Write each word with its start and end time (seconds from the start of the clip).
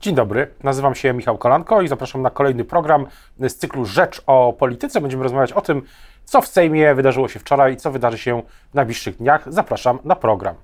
Dzień 0.00 0.14
dobry, 0.14 0.54
nazywam 0.62 0.94
się 0.94 1.12
Michał 1.12 1.38
Kolanko 1.38 1.82
i 1.82 1.88
zapraszam 1.88 2.22
na 2.22 2.30
kolejny 2.30 2.64
program 2.64 3.06
z 3.38 3.54
cyklu 3.54 3.84
Rzecz 3.84 4.22
o 4.26 4.52
Polityce. 4.52 5.00
Będziemy 5.00 5.22
rozmawiać 5.22 5.52
o 5.52 5.60
tym, 5.60 5.82
co 6.24 6.40
w 6.40 6.48
Sejmie 6.48 6.94
wydarzyło 6.94 7.28
się 7.28 7.38
wczoraj 7.40 7.74
i 7.74 7.76
co 7.76 7.90
wydarzy 7.90 8.18
się 8.18 8.42
w 8.70 8.74
najbliższych 8.74 9.16
dniach. 9.16 9.52
Zapraszam 9.52 9.98
na 10.04 10.16
program. 10.16 10.54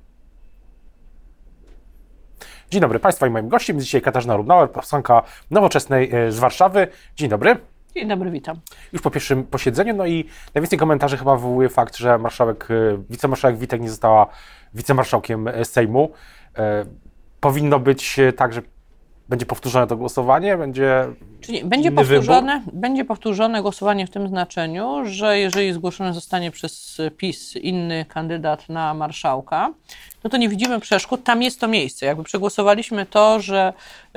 Dzień 2.71 2.81
dobry 2.81 2.99
Państwa 2.99 3.27
i 3.27 3.31
moim 3.31 3.49
gościem 3.49 3.77
jest 3.77 3.87
dzisiaj 3.87 4.03
Katarzyna 4.03 4.37
Rudnauer, 4.37 4.71
posłanka 4.71 5.23
Nowoczesnej 5.51 6.11
e, 6.15 6.33
z 6.33 6.39
Warszawy. 6.39 6.89
Dzień 7.17 7.29
dobry. 7.29 7.57
Dzień 7.95 8.09
dobry, 8.09 8.31
witam. 8.31 8.61
Już 8.93 9.03
po 9.03 9.11
pierwszym 9.11 9.45
posiedzeniu, 9.45 9.95
no 9.95 10.07
i 10.07 10.29
najwięcej 10.55 10.79
komentarzy 10.79 11.17
chyba 11.17 11.37
wywołuje 11.37 11.69
fakt, 11.69 11.97
że 11.97 12.19
marszałek, 12.19 12.69
e, 12.71 12.75
wicemarszałek 13.11 13.59
Witek 13.59 13.81
nie 13.81 13.91
została 13.91 14.27
wicemarszałkiem 14.75 15.49
e, 15.49 15.65
Sejmu. 15.65 16.13
Powinno 17.41 17.79
być 17.79 18.21
tak, 18.37 18.53
że 18.53 18.63
będzie 19.35 19.47
powtórzone 19.47 19.87
to 19.87 19.97
głosowanie? 19.97 20.57
Będzie. 20.57 21.05
Czyli 21.41 21.65
będzie 21.65 21.93
powtórzone, 21.93 22.63
będzie 22.73 23.05
powtórzone 23.05 23.63
głosowanie 23.63 24.07
w 24.07 24.11
tym 24.11 24.29
znaczeniu, 24.29 25.01
że 25.05 25.39
jeżeli 25.39 25.73
zgłoszony 25.73 26.15
zostanie 26.15 26.51
przez 26.51 27.01
PiS 27.17 27.57
inny 27.57 28.05
kandydat 28.09 28.69
na 28.69 28.95
marszałka, 28.95 29.75
no 30.25 30.31
to 30.31 30.37
nie 30.37 30.49
widzimy 30.49 30.81
przeszkód. 30.81 31.25
Tam 31.25 31.43
jest 31.43 31.61
to 31.61 31.69
miejsce. 31.69 32.07
Jakby 32.07 32.25
przegłosowaliśmy 32.25 33.07
to, 33.07 33.41
że 33.41 33.73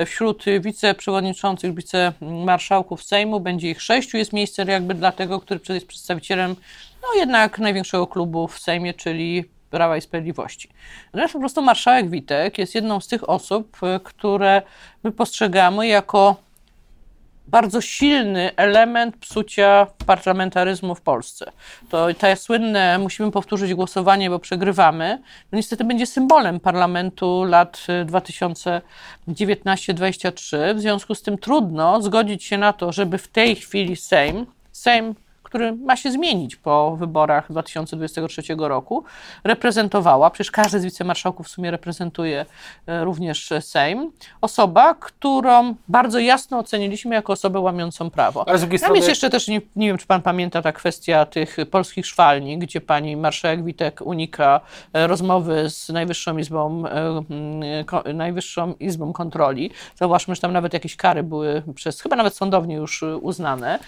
wśród 0.06 0.46
wiceprzewodniczących, 0.60 1.76
wicemarszałków 1.76 3.04
Sejmu 3.04 3.40
będzie 3.40 3.70
ich 3.70 3.82
sześciu, 3.82 4.18
jest 4.18 4.34
miejsce 4.34 4.66
jakby 4.66 4.94
dla 4.94 5.12
tego, 5.12 5.40
który 5.40 5.60
jest 5.70 5.88
przedstawicielem 5.88 6.56
no 7.02 7.20
jednak 7.20 7.60
największego 7.60 8.08
klubu 8.08 8.48
w 8.48 8.60
Sejmie, 8.60 8.94
czyli 8.94 9.46
Prawa 9.70 9.98
i 9.98 10.02
Sprawiedliwości. 10.02 10.70
Natomiast 11.06 11.34
po 11.34 11.40
prostu 11.40 11.62
marszałek 11.62 12.10
Witek 12.10 12.58
jest 12.58 12.76
jedną 12.76 13.00
z 13.00 13.08
tych 13.08 13.30
osób, 13.30 13.78
y, 13.84 14.00
które 14.04 14.62
my 15.04 15.12
postrzegamy 15.12 15.88
jako 15.88 16.48
bardzo 17.48 17.82
silny 17.82 18.56
element 18.56 19.18
psucia 19.18 19.88
parlamentaryzmu 20.06 20.96
w 20.96 21.02
Polsce. 21.02 21.52
To 21.90 22.14
te 22.14 22.36
słynne 22.36 22.98
musimy 22.98 23.32
powtórzyć 23.32 23.74
głosowanie, 23.74 24.30
bo 24.30 24.40
przegrywamy, 24.40 25.22
no 25.52 25.56
niestety 25.56 25.84
będzie 25.84 26.06
symbolem 26.06 26.60
parlamentu 26.60 27.44
lat 27.44 27.88
2019-2023. 28.06 30.76
W 30.76 30.80
związku 30.80 31.16
z 31.16 31.22
tym 31.22 31.38
trudno 31.38 32.02
zgodzić 32.02 32.44
się 32.44 32.58
na 32.58 32.74
to, 32.74 32.92
żeby 32.92 33.18
w 33.18 33.28
tej 33.28 33.56
chwili 33.56 33.96
Sejm, 33.96 34.46
Sejm 34.72 35.16
który 35.58 35.76
ma 35.76 35.96
się 35.96 36.12
zmienić 36.12 36.56
po 36.56 36.96
wyborach 36.96 37.52
2023 37.52 38.42
roku, 38.58 39.04
reprezentowała, 39.44 40.30
przecież 40.30 40.52
każdy 40.52 40.80
z 40.80 40.84
wicemarszałków 40.84 41.48
w 41.48 41.50
sumie 41.50 41.72
reprezentuje 41.72 42.46
e, 42.88 43.04
również 43.04 43.54
Sejm, 43.60 44.12
osoba, 44.42 44.94
którą 44.94 45.76
bardzo 45.88 46.20
jasno 46.20 46.60
oceniliśmy 46.60 47.16
jako 47.16 47.34
osobę 47.34 47.60
łamiącą 47.60 48.10
prawo. 48.10 48.48
Ale 48.48 48.58
z 48.58 48.62
drugiej 48.62 48.80
strony... 48.80 48.96
jest 48.96 49.10
jeszcze 49.10 49.30
też, 49.30 49.48
nie, 49.48 49.62
nie 49.76 49.88
wiem 49.88 49.98
czy 49.98 50.08
pan 50.08 50.22
pamięta, 50.22 50.62
ta 50.62 50.72
kwestia 50.72 51.26
tych 51.26 51.58
polskich 51.72 52.06
szwalni, 52.06 52.58
gdzie 52.58 52.82
pani 52.82 53.18
marszałek 53.18 53.64
Witek 53.64 54.02
unika 54.02 54.62
e, 54.94 55.08
rozmowy 55.08 55.70
z 55.70 55.90
Najwyższą 55.90 56.38
Izbą, 56.38 56.84
e, 58.06 58.14
Najwyższą 58.14 58.74
Izbą 58.80 59.14
Kontroli. 59.14 59.72
Zauważmy, 59.96 60.36
że 60.36 60.42
tam 60.42 60.54
nawet 60.54 60.74
jakieś 60.74 60.96
kary 60.96 61.24
były 61.24 61.64
przez, 61.76 62.02
chyba 62.02 62.16
nawet 62.16 62.36
sądownie 62.36 62.76
już 62.76 63.04
uznane. 63.22 63.80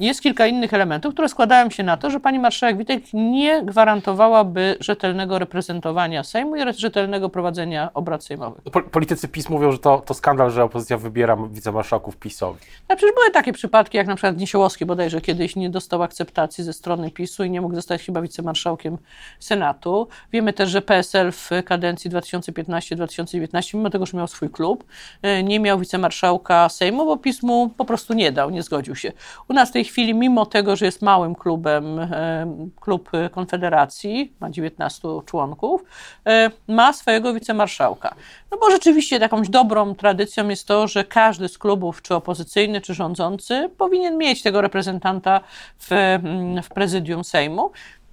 Jest 0.00 0.22
kilka 0.22 0.46
innych 0.46 0.74
elementów, 0.74 1.14
które 1.14 1.28
składają 1.28 1.70
się 1.70 1.82
na 1.82 1.96
to, 1.96 2.10
że 2.10 2.20
pani 2.20 2.38
marszałek 2.38 2.78
Witek 2.78 3.02
nie 3.12 3.62
gwarantowałaby 3.62 4.76
rzetelnego 4.80 5.38
reprezentowania 5.38 6.24
Sejmu 6.24 6.56
i 6.56 6.60
rzetelnego 6.78 7.28
prowadzenia 7.28 7.90
obrad 7.94 8.24
sejmowych. 8.24 8.64
Politycy 8.90 9.28
PiS 9.28 9.48
mówią, 9.48 9.72
że 9.72 9.78
to, 9.78 10.02
to 10.06 10.14
skandal, 10.14 10.50
że 10.50 10.64
opozycja 10.64 10.98
wybiera 10.98 11.36
wicemarszałków 11.50 12.16
PiSowi. 12.16 12.58
No 12.88 12.96
przecież 12.96 13.14
były 13.14 13.30
takie 13.30 13.52
przypadki, 13.52 13.96
jak 13.96 14.06
na 14.06 14.14
przykład 14.14 14.38
Niesiołowski 14.38 14.86
bodajże 14.86 15.20
kiedyś 15.20 15.56
nie 15.56 15.70
dostał 15.70 16.02
akceptacji 16.02 16.64
ze 16.64 16.72
strony 16.72 17.10
PiSu 17.10 17.44
i 17.44 17.50
nie 17.50 17.60
mógł 17.60 17.74
zostać 17.74 18.02
chyba 18.02 18.22
wicemarszałkiem 18.22 18.98
Senatu. 19.40 20.08
Wiemy 20.32 20.52
też, 20.52 20.70
że 20.70 20.82
PSL 20.82 21.32
w 21.32 21.50
kadencji 21.64 22.10
2015-2019, 22.10 23.74
mimo 23.74 23.90
tego, 23.90 24.06
że 24.06 24.16
miał 24.16 24.26
swój 24.26 24.50
klub, 24.50 24.84
e, 25.22 25.42
nie 25.42 25.60
miał 25.60 25.78
wicemarszałka 25.78 26.68
Sejmu, 26.68 27.04
bo 27.04 27.16
PiS 27.16 27.42
mu 27.42 27.68
po 27.68 27.84
prostu 27.84 28.14
nie 28.14 28.32
dał, 28.32 28.50
nie 28.50 28.62
zgodził 28.62 28.94
się. 28.94 29.12
U 29.48 29.52
nas 29.52 29.68
w 29.68 29.72
tej 29.72 29.85
chwili, 29.86 30.14
mimo 30.14 30.46
tego, 30.46 30.76
że 30.76 30.86
jest 30.86 31.02
małym 31.02 31.34
klubem, 31.34 31.98
e, 31.98 32.68
klub 32.80 33.10
Konfederacji, 33.30 34.32
ma 34.40 34.50
19 34.50 35.22
członków, 35.26 35.84
e, 36.26 36.50
ma 36.68 36.92
swojego 36.92 37.34
wicemarszałka. 37.34 38.14
No 38.50 38.58
bo 38.58 38.70
rzeczywiście 38.70 39.16
jakąś 39.16 39.48
dobrą 39.48 39.94
tradycją 39.94 40.48
jest 40.48 40.68
to, 40.68 40.88
że 40.88 41.04
każdy 41.04 41.48
z 41.48 41.58
klubów, 41.58 42.02
czy 42.02 42.14
opozycyjny, 42.14 42.80
czy 42.80 42.94
rządzący, 42.94 43.70
powinien 43.78 44.18
mieć 44.18 44.42
tego 44.42 44.60
reprezentanta 44.60 45.40
w, 45.78 45.92
mm, 45.92 46.62
w 46.62 46.68
prezydium 46.68 47.24
Sejmu. 47.24 47.70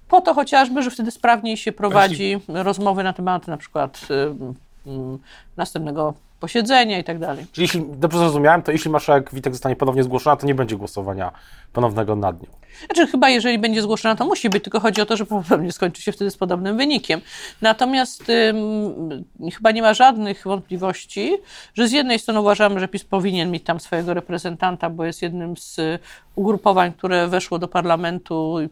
Po 0.08 0.20
to 0.20 0.34
chociażby, 0.34 0.82
że 0.82 0.90
wtedy 0.90 1.10
sprawniej 1.10 1.56
się 1.56 1.72
prowadzi 1.72 2.40
rozmowy 2.48 3.02
na 3.02 3.12
temat 3.12 3.46
na 3.46 3.56
przykład 3.56 4.00
następnego 5.56 6.14
posiedzenia 6.40 6.98
i 6.98 7.04
tak 7.04 7.18
dalej. 7.18 7.46
Czyli 7.52 7.62
jeśli 7.62 7.84
dobrze 7.86 8.18
zrozumiałem, 8.18 8.62
to 8.62 8.72
jeśli 8.72 8.90
marszałek 8.90 9.34
Witek 9.34 9.52
zostanie 9.52 9.76
ponownie 9.76 10.02
zgłoszona, 10.02 10.36
to 10.36 10.46
nie 10.46 10.54
będzie 10.54 10.76
głosowania 10.76 11.32
ponownego 11.72 12.16
nad 12.16 12.42
nią. 12.42 12.48
Znaczy 12.86 13.10
chyba 13.10 13.28
jeżeli 13.28 13.58
będzie 13.58 13.82
zgłoszona, 13.82 14.16
to 14.16 14.24
musi 14.24 14.50
być, 14.50 14.64
tylko 14.64 14.80
chodzi 14.80 15.00
o 15.00 15.06
to, 15.06 15.16
że 15.16 15.26
prawdopodobnie 15.26 15.72
skończy 15.72 16.02
się 16.02 16.12
wtedy 16.12 16.30
z 16.30 16.36
podobnym 16.36 16.76
wynikiem. 16.76 17.20
Natomiast 17.62 18.28
ym, 18.28 19.24
chyba 19.52 19.70
nie 19.70 19.82
ma 19.82 19.94
żadnych 19.94 20.44
wątpliwości, 20.44 21.36
że 21.74 21.88
z 21.88 21.92
jednej 21.92 22.18
strony 22.18 22.40
uważamy, 22.40 22.80
że 22.80 22.88
PiS 22.88 23.04
powinien 23.04 23.50
mieć 23.50 23.64
tam 23.64 23.80
swojego 23.80 24.14
reprezentanta, 24.14 24.90
bo 24.90 25.04
jest 25.04 25.22
jednym 25.22 25.56
z 25.56 25.80
ugrupowań, 26.34 26.92
które 26.92 27.28
weszło 27.28 27.58
do 27.58 27.68
parlamentu 27.68 28.56
i, 28.60 28.68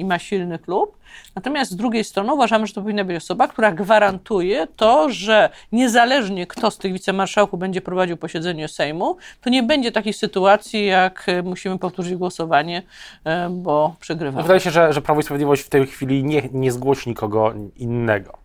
i 0.00 0.04
ma 0.04 0.18
silny 0.18 0.58
klub. 0.58 0.98
Natomiast 1.34 1.70
z 1.70 1.76
drugiej 1.76 2.04
strony 2.04 2.32
uważamy, 2.34 2.66
że 2.66 2.74
to 2.74 2.82
powinna 2.82 3.04
być 3.04 3.16
osoba, 3.16 3.48
która 3.48 3.72
gwarantuje 3.72 4.66
to, 4.76 5.10
że 5.10 5.50
niezależnie 5.72 6.46
kto 6.46 6.70
z 6.70 6.78
tych 6.78 6.92
wicemarszałków 6.92 7.60
będzie 7.60 7.80
prowadził 7.80 8.16
posiedzenie 8.16 8.68
Sejmu, 8.68 9.16
to 9.40 9.50
nie 9.50 9.62
będzie 9.62 9.92
takiej 9.92 10.12
sytuacji, 10.12 10.86
jak 10.86 11.26
musimy 11.44 11.78
powtórzyć 11.78 12.14
głosowanie 12.14 12.82
E, 13.24 13.31
bo 13.50 13.94
przegrywamy. 14.00 14.42
Wydaje 14.42 14.60
się, 14.60 14.70
że, 14.70 14.92
że 14.92 15.02
Prawo 15.02 15.20
i 15.20 15.24
Sprawiedliwość 15.24 15.62
w 15.62 15.68
tej 15.68 15.86
chwili 15.86 16.24
nie, 16.24 16.48
nie 16.52 16.72
zgłosi 16.72 17.08
nikogo 17.08 17.54
innego. 17.76 18.42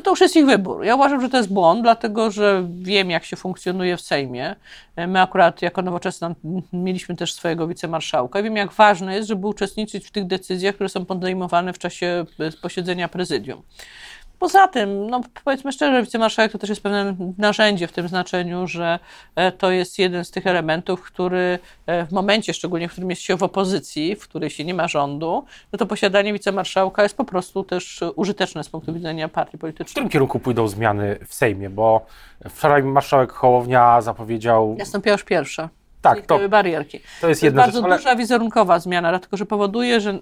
No 0.00 0.04
to 0.04 0.10
już 0.10 0.20
jest 0.20 0.36
ich 0.36 0.46
wybór. 0.46 0.84
Ja 0.84 0.94
uważam, 0.94 1.20
że 1.20 1.28
to 1.28 1.36
jest 1.36 1.52
błąd, 1.52 1.82
dlatego 1.82 2.30
że 2.30 2.66
wiem, 2.68 3.10
jak 3.10 3.24
się 3.24 3.36
funkcjonuje 3.36 3.96
w 3.96 4.00
Sejmie. 4.00 4.56
E, 4.96 5.06
my 5.06 5.20
akurat 5.20 5.62
jako 5.62 5.82
Nowoczesna 5.82 6.34
mieliśmy 6.72 7.16
też 7.16 7.34
swojego 7.34 7.66
wicemarszałka 7.66 8.40
i 8.40 8.42
wiem, 8.42 8.56
jak 8.56 8.72
ważne 8.72 9.14
jest, 9.14 9.28
żeby 9.28 9.46
uczestniczyć 9.46 10.06
w 10.06 10.10
tych 10.10 10.26
decyzjach, 10.26 10.74
które 10.74 10.88
są 10.88 11.04
podejmowane 11.04 11.72
w 11.72 11.78
czasie 11.78 12.24
e, 12.40 12.52
posiedzenia 12.62 13.08
prezydium. 13.08 13.62
Poza 14.40 14.68
tym, 14.68 15.10
no 15.10 15.20
powiedzmy 15.44 15.72
szczerze, 15.72 16.02
wicemarszałek 16.02 16.52
to 16.52 16.58
też 16.58 16.70
jest 16.70 16.82
pewne 16.82 17.16
narzędzie 17.38 17.86
w 17.86 17.92
tym 17.92 18.08
znaczeniu, 18.08 18.66
że 18.66 18.98
e, 19.36 19.52
to 19.52 19.70
jest 19.70 19.98
jeden 19.98 20.24
z 20.24 20.30
tych 20.30 20.46
elementów, 20.46 21.02
który 21.02 21.58
e, 21.86 22.06
w 22.06 22.12
momencie, 22.12 22.54
szczególnie 22.54 22.88
w 22.88 22.92
którym 22.92 23.10
jest 23.10 23.22
się 23.22 23.36
w 23.36 23.42
opozycji, 23.42 24.16
w 24.16 24.20
której 24.20 24.50
się 24.50 24.64
nie 24.64 24.74
ma 24.74 24.88
rządu, 24.88 25.44
no 25.72 25.78
to 25.78 25.86
posiadanie 25.86 26.32
wicemarszałka 26.32 27.02
jest 27.02 27.16
po 27.16 27.24
prostu 27.24 27.64
też 27.64 28.00
użyteczne 28.16 28.64
z 28.64 28.68
punktu 28.68 28.94
widzenia 28.94 29.28
partii 29.28 29.58
politycznej. 29.58 29.88
W 29.88 29.90
którym 29.90 30.08
kierunku 30.08 30.38
pójdą 30.38 30.68
zmiany 30.68 31.18
w 31.26 31.34
Sejmie? 31.34 31.70
Bo 31.70 32.06
wczoraj 32.48 32.82
marszałek 32.82 33.32
Hołownia 33.32 34.00
zapowiedział... 34.00 34.76
Nastąpiła 34.78 35.12
już 35.12 35.24
pierwsza. 35.24 35.68
Tak, 36.02 36.26
to, 36.26 36.48
barierki. 36.48 37.00
To 37.20 37.28
jest, 37.28 37.40
to 37.40 37.46
jest 37.46 37.56
bardzo 37.56 37.78
rzecz, 37.78 37.84
ale... 37.84 37.96
duża 37.96 38.16
wizerunkowa 38.16 38.78
zmiana, 38.78 39.10
dlatego 39.10 39.36
że 39.36 39.46
powoduje, 39.46 40.00
że 40.00 40.18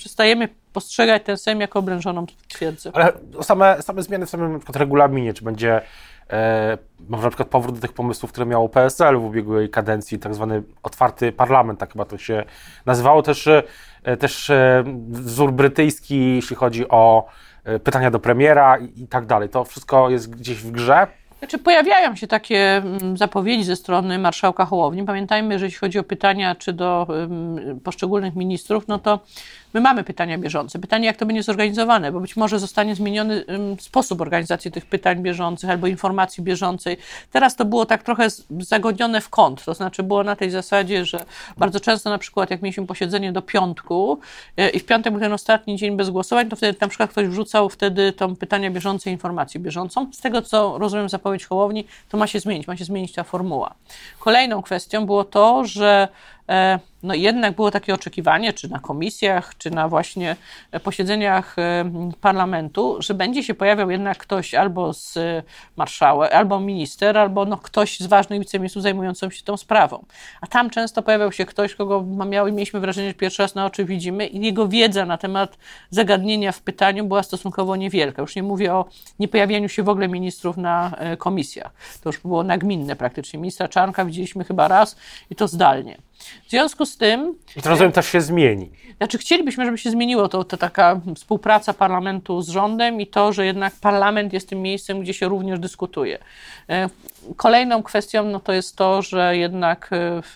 przestajemy 0.00 0.48
postrzegać 0.72 1.22
ten 1.24 1.36
Sejm 1.36 1.60
jako 1.60 1.78
oblężoną 1.78 2.26
twierdzę. 2.48 2.90
Ale 2.94 3.12
same, 3.42 3.82
same 3.82 4.02
zmiany 4.02 4.26
w 4.26 4.30
samym 4.30 4.52
na 4.52 4.58
przykład 4.58 4.76
regulaminie, 4.76 5.34
czy 5.34 5.44
będzie 5.44 5.80
e, 6.30 6.78
może 7.08 7.24
na 7.24 7.30
przykład 7.30 7.48
powrót 7.48 7.74
do 7.74 7.80
tych 7.80 7.92
pomysłów, 7.92 8.32
które 8.32 8.46
miało 8.46 8.68
PSL 8.68 9.18
w 9.18 9.24
ubiegłej 9.24 9.70
kadencji, 9.70 10.18
tak 10.18 10.34
zwany 10.34 10.62
otwarty 10.82 11.32
parlament, 11.32 11.80
tak 11.80 11.92
chyba 11.92 12.04
to 12.04 12.18
się 12.18 12.44
nazywało, 12.86 13.22
też, 13.22 13.46
e, 13.46 14.16
też 14.16 14.50
e, 14.50 14.84
wzór 15.08 15.52
brytyjski, 15.52 16.34
jeśli 16.34 16.56
chodzi 16.56 16.88
o 16.88 17.26
pytania 17.84 18.10
do 18.10 18.18
premiera 18.18 18.78
i, 18.78 19.02
i 19.02 19.08
tak 19.08 19.26
dalej. 19.26 19.48
To 19.48 19.64
wszystko 19.64 20.10
jest 20.10 20.30
gdzieś 20.30 20.58
w 20.58 20.70
grze. 20.70 21.06
Znaczy, 21.40 21.58
pojawiają 21.58 22.16
się 22.16 22.26
takie 22.26 22.76
mm, 22.76 23.16
zapowiedzi 23.16 23.64
ze 23.64 23.76
strony 23.76 24.18
marszałka 24.18 24.64
Hołowni. 24.64 25.04
Pamiętajmy, 25.04 25.58
że 25.58 25.64
jeśli 25.64 25.78
chodzi 25.78 25.98
o 25.98 26.04
pytania 26.04 26.54
czy 26.54 26.72
do 26.72 27.06
poszczególnych 27.84 28.36
ministrów, 28.36 28.88
no 28.88 28.98
to 28.98 29.20
My 29.74 29.80
mamy 29.80 30.04
pytania 30.04 30.38
bieżące. 30.38 30.78
Pytanie, 30.78 31.06
jak 31.06 31.16
to 31.16 31.26
będzie 31.26 31.42
zorganizowane, 31.42 32.12
bo 32.12 32.20
być 32.20 32.36
może 32.36 32.58
zostanie 32.58 32.94
zmieniony 32.94 33.44
sposób 33.80 34.20
organizacji 34.20 34.70
tych 34.70 34.86
pytań 34.86 35.22
bieżących 35.22 35.70
albo 35.70 35.86
informacji 35.86 36.44
bieżącej. 36.44 36.96
Teraz 37.32 37.56
to 37.56 37.64
było 37.64 37.86
tak 37.86 38.02
trochę 38.02 38.28
zagonione 38.58 39.20
w 39.20 39.28
kąt, 39.28 39.64
to 39.64 39.74
znaczy 39.74 40.02
było 40.02 40.24
na 40.24 40.36
tej 40.36 40.50
zasadzie, 40.50 41.04
że 41.04 41.24
bardzo 41.56 41.80
często 41.80 42.10
na 42.10 42.18
przykład 42.18 42.50
jak 42.50 42.62
mieliśmy 42.62 42.86
posiedzenie 42.86 43.32
do 43.32 43.42
piątku 43.42 44.20
e, 44.56 44.68
i 44.68 44.78
w 44.78 44.86
piątek 44.86 45.12
był 45.12 45.20
ten 45.20 45.32
ostatni 45.32 45.76
dzień 45.76 45.96
bez 45.96 46.10
głosowań, 46.10 46.48
to 46.48 46.56
wtedy 46.56 46.78
na 46.80 46.88
przykład 46.88 47.10
ktoś 47.10 47.26
wrzucał 47.26 47.68
wtedy 47.68 48.12
tą 48.12 48.36
pytania 48.36 48.70
bieżące, 48.70 49.10
informację 49.10 49.60
bieżącą. 49.60 50.12
Z 50.12 50.20
tego, 50.20 50.42
co 50.42 50.78
rozumiem 50.78 51.08
zapowiedź 51.30 51.46
Hołowni, 51.46 51.84
to 52.08 52.18
ma 52.18 52.26
się 52.26 52.40
zmienić, 52.40 52.66
ma 52.66 52.76
się 52.76 52.84
zmienić 52.84 53.12
ta 53.12 53.24
formuła. 53.24 53.74
Kolejną 54.18 54.62
kwestią 54.62 55.06
było 55.06 55.24
to, 55.24 55.64
że 55.64 56.08
no 57.02 57.14
jednak 57.14 57.56
było 57.56 57.70
takie 57.70 57.94
oczekiwanie, 57.94 58.52
czy 58.52 58.68
na 58.68 58.78
komisjach, 58.78 59.58
czy 59.58 59.70
na 59.70 59.88
właśnie 59.88 60.36
posiedzeniach 60.82 61.58
e, 61.58 61.84
parlamentu, 62.20 62.96
że 63.02 63.14
będzie 63.14 63.42
się 63.42 63.54
pojawiał 63.54 63.90
jednak 63.90 64.18
ktoś 64.18 64.54
albo 64.54 64.92
z 64.92 65.18
marszałek, 65.76 66.32
albo 66.32 66.60
minister, 66.60 67.18
albo 67.18 67.44
no 67.44 67.56
ktoś 67.56 68.00
z 68.00 68.06
ważnych 68.06 68.40
wiceministrów 68.40 68.82
zajmującym 68.82 69.30
się 69.30 69.42
tą 69.42 69.56
sprawą. 69.56 70.04
A 70.40 70.46
tam 70.46 70.70
często 70.70 71.02
pojawiał 71.02 71.32
się 71.32 71.46
ktoś, 71.46 71.74
kogo 71.74 72.04
miały, 72.26 72.52
mieliśmy 72.52 72.80
wrażenie, 72.80 73.08
że 73.08 73.14
pierwszy 73.14 73.42
raz 73.42 73.54
na 73.54 73.66
oczy 73.66 73.84
widzimy 73.84 74.26
i 74.26 74.44
jego 74.44 74.68
wiedza 74.68 75.06
na 75.06 75.18
temat 75.18 75.58
zagadnienia 75.90 76.52
w 76.52 76.60
pytaniu 76.62 77.04
była 77.04 77.22
stosunkowo 77.22 77.76
niewielka. 77.76 78.22
Już 78.22 78.36
nie 78.36 78.42
mówię 78.42 78.74
o 78.74 78.84
niepojawianiu 79.18 79.68
się 79.68 79.82
w 79.82 79.88
ogóle 79.88 80.08
ministrów 80.08 80.56
na 80.56 80.96
e, 80.96 81.16
komisjach. 81.16 81.72
To 82.02 82.08
już 82.08 82.18
było 82.18 82.42
nagminne 82.42 82.96
praktycznie. 82.96 83.38
Ministra 83.38 83.68
Czarnka 83.68 84.04
widzieliśmy 84.04 84.44
chyba 84.44 84.68
raz 84.68 84.96
i 85.30 85.36
to 85.36 85.48
zdalnie. 85.48 86.09
W 86.46 86.50
związku 86.50 86.86
z 86.86 86.96
tym. 86.96 87.34
I 87.56 87.62
to 87.62 87.70
rozumiem 87.70 87.92
też 87.92 88.06
się 88.06 88.20
zmieni. 88.20 88.70
Znaczy, 88.96 89.18
chcielibyśmy, 89.18 89.64
żeby 89.64 89.78
się 89.78 89.90
zmieniło 89.90 90.28
to, 90.28 90.44
to 90.44 90.56
taka 90.56 91.00
współpraca 91.14 91.74
parlamentu 91.74 92.42
z 92.42 92.48
rządem 92.48 93.00
i 93.00 93.06
to, 93.06 93.32
że 93.32 93.46
jednak 93.46 93.72
parlament 93.80 94.32
jest 94.32 94.48
tym 94.48 94.62
miejscem, 94.62 95.00
gdzie 95.00 95.14
się 95.14 95.28
również 95.28 95.58
dyskutuje. 95.58 96.18
E, 96.68 96.88
kolejną 97.36 97.82
kwestią 97.82 98.24
no, 98.24 98.40
to 98.40 98.52
jest 98.52 98.76
to, 98.76 99.02
że 99.02 99.36
jednak 99.36 99.90
w, 99.92 100.32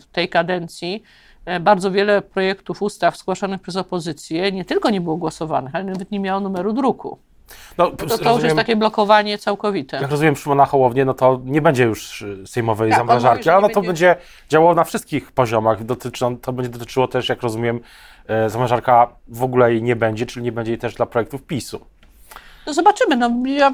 w 0.00 0.06
tej 0.12 0.28
kadencji 0.28 1.02
e, 1.44 1.60
bardzo 1.60 1.90
wiele 1.90 2.22
projektów 2.22 2.82
ustaw 2.82 3.18
zgłaszanych 3.18 3.60
przez 3.60 3.76
opozycję 3.76 4.52
nie 4.52 4.64
tylko 4.64 4.90
nie 4.90 5.00
było 5.00 5.16
głosowanych, 5.16 5.74
ale 5.74 5.84
nawet 5.84 6.10
nie 6.10 6.20
miało 6.20 6.40
numeru 6.40 6.72
druku. 6.72 7.18
No, 7.78 7.90
to, 7.90 7.96
to 7.96 8.06
rozumiem, 8.06 8.34
już 8.34 8.44
jest 8.44 8.56
takie 8.56 8.76
blokowanie 8.76 9.38
całkowite. 9.38 9.96
Jak 9.96 10.10
rozumiem 10.10 10.36
Szymona 10.36 10.66
Hołownię, 10.66 11.04
no 11.04 11.14
to 11.14 11.40
nie 11.44 11.62
będzie 11.62 11.84
już 11.84 12.24
sejmowej 12.46 12.90
tak, 12.90 12.98
zamrażarki, 12.98 13.50
ale 13.50 13.62
no 13.62 13.68
to 13.68 13.82
będzie... 13.82 14.06
będzie 14.06 14.26
działało 14.48 14.74
na 14.74 14.84
wszystkich 14.84 15.32
poziomach. 15.32 15.84
Dotyczy, 15.84 16.24
to 16.42 16.52
będzie 16.52 16.70
dotyczyło 16.70 17.08
też, 17.08 17.28
jak 17.28 17.42
rozumiem, 17.42 17.80
e, 18.26 18.50
zamrażarka 18.50 19.08
w 19.28 19.42
ogóle 19.42 19.72
jej 19.72 19.82
nie 19.82 19.96
będzie, 19.96 20.26
czyli 20.26 20.44
nie 20.44 20.52
będzie 20.52 20.72
jej 20.72 20.78
też 20.78 20.94
dla 20.94 21.06
projektów 21.06 21.42
PiSu. 21.42 21.91
No 22.66 22.74
zobaczymy. 22.74 23.16
No, 23.16 23.30
ja, 23.46 23.72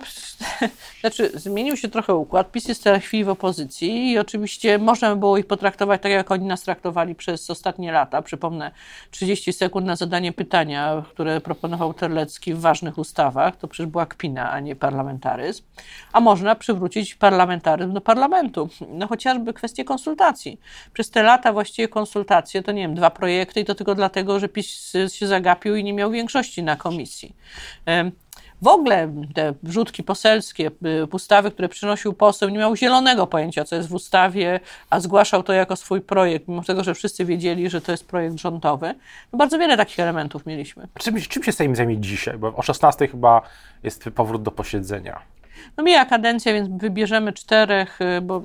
znaczy, 1.00 1.31
zmienił 1.35 1.76
się 1.76 1.88
trochę 1.88 2.14
układ. 2.14 2.52
PiS 2.52 2.69
jest 2.69 2.85
teraz 2.85 3.02
chwili 3.02 3.25
w 3.25 3.29
opozycji 3.29 4.11
i 4.11 4.19
oczywiście 4.19 4.79
można 4.79 5.11
by 5.11 5.17
było 5.17 5.38
ich 5.38 5.46
potraktować 5.46 6.02
tak, 6.02 6.12
jak 6.12 6.31
oni 6.31 6.46
nas 6.46 6.62
traktowali 6.62 7.14
przez 7.14 7.50
ostatnie 7.50 7.93
lata. 7.93 8.23
Przypomnę, 8.23 8.70
30 9.11 9.52
sekund 9.52 9.87
na 9.87 9.96
zadanie 9.96 10.32
pytania, 10.32 11.02
które 11.11 11.40
proponował 11.40 11.94
Terlecki 11.94 12.55
w 12.55 12.61
ważnych 12.61 12.99
ustawach. 12.99 13.56
To 13.56 13.69
przecież 13.69 13.90
była 13.90 14.06
kpina, 14.06 14.50
a 14.50 14.61
nie 14.61 14.76
parlamentaryzm. 14.76 15.62
A 16.12 16.20
można 16.20 16.55
przywrócić 16.55 17.14
parlamentaryzm 17.14 17.93
do 17.93 18.00
parlamentu. 18.00 18.69
No 18.88 19.06
chociażby 19.06 19.52
kwestie 19.52 19.84
konsultacji. 19.84 20.61
Przez 20.93 21.11
te 21.11 21.23
lata 21.23 21.52
właściwie 21.52 21.88
konsultacje 21.88 22.62
to 22.62 22.73
nie 22.73 22.82
wiem, 22.82 22.94
dwa 22.94 23.11
projekty 23.11 23.61
i 23.61 23.64
to 23.64 23.75
tylko 23.75 23.94
dlatego, 23.94 24.41
że 24.41 24.49
PiS 24.49 24.93
się 25.12 25.26
zagapił 25.26 25.76
i 25.76 25.84
nie 25.84 25.93
miał 25.93 26.11
większości 26.11 26.62
na 26.62 26.76
komisji. 26.76 27.34
W 28.62 28.66
ogóle 28.66 29.12
te 29.34 29.55
wrzutki 29.62 30.02
poselskie, 30.02 30.70
y, 30.87 31.06
ustawy, 31.12 31.50
które 31.50 31.69
przynosił 31.69 32.12
poseł, 32.12 32.49
nie 32.49 32.58
miał 32.58 32.76
zielonego 32.76 33.26
pojęcia, 33.26 33.64
co 33.64 33.76
jest 33.76 33.88
w 33.88 33.94
ustawie, 33.94 34.60
a 34.90 35.00
zgłaszał 35.00 35.43
to 35.43 35.52
jako 35.52 35.76
swój 35.76 36.00
projekt, 36.00 36.49
mimo 36.49 36.62
tego, 36.62 36.84
że 36.84 36.94
wszyscy 36.94 37.25
wiedzieli, 37.25 37.70
że 37.70 37.81
to 37.81 37.93
jest 37.93 38.06
projekt 38.06 38.37
rządowy. 38.37 38.94
No 39.32 39.38
bardzo 39.38 39.58
wiele 39.58 39.76
takich 39.76 40.00
elementów 40.00 40.46
mieliśmy. 40.46 40.88
Czym, 40.99 41.20
czym 41.20 41.43
się 41.43 41.52
Sejm 41.52 41.76
zajmie 41.76 41.99
dzisiaj? 41.99 42.38
Bo 42.38 42.56
o 42.56 42.62
16 42.62 43.08
chyba 43.08 43.43
jest 43.82 44.05
powrót 44.14 44.43
do 44.43 44.50
posiedzenia. 44.50 45.20
No 45.76 45.84
mija 45.84 46.05
kadencja, 46.05 46.52
więc 46.52 46.69
wybierzemy 46.81 47.32
czterech, 47.32 48.00
y, 48.00 48.20
bo 48.20 48.43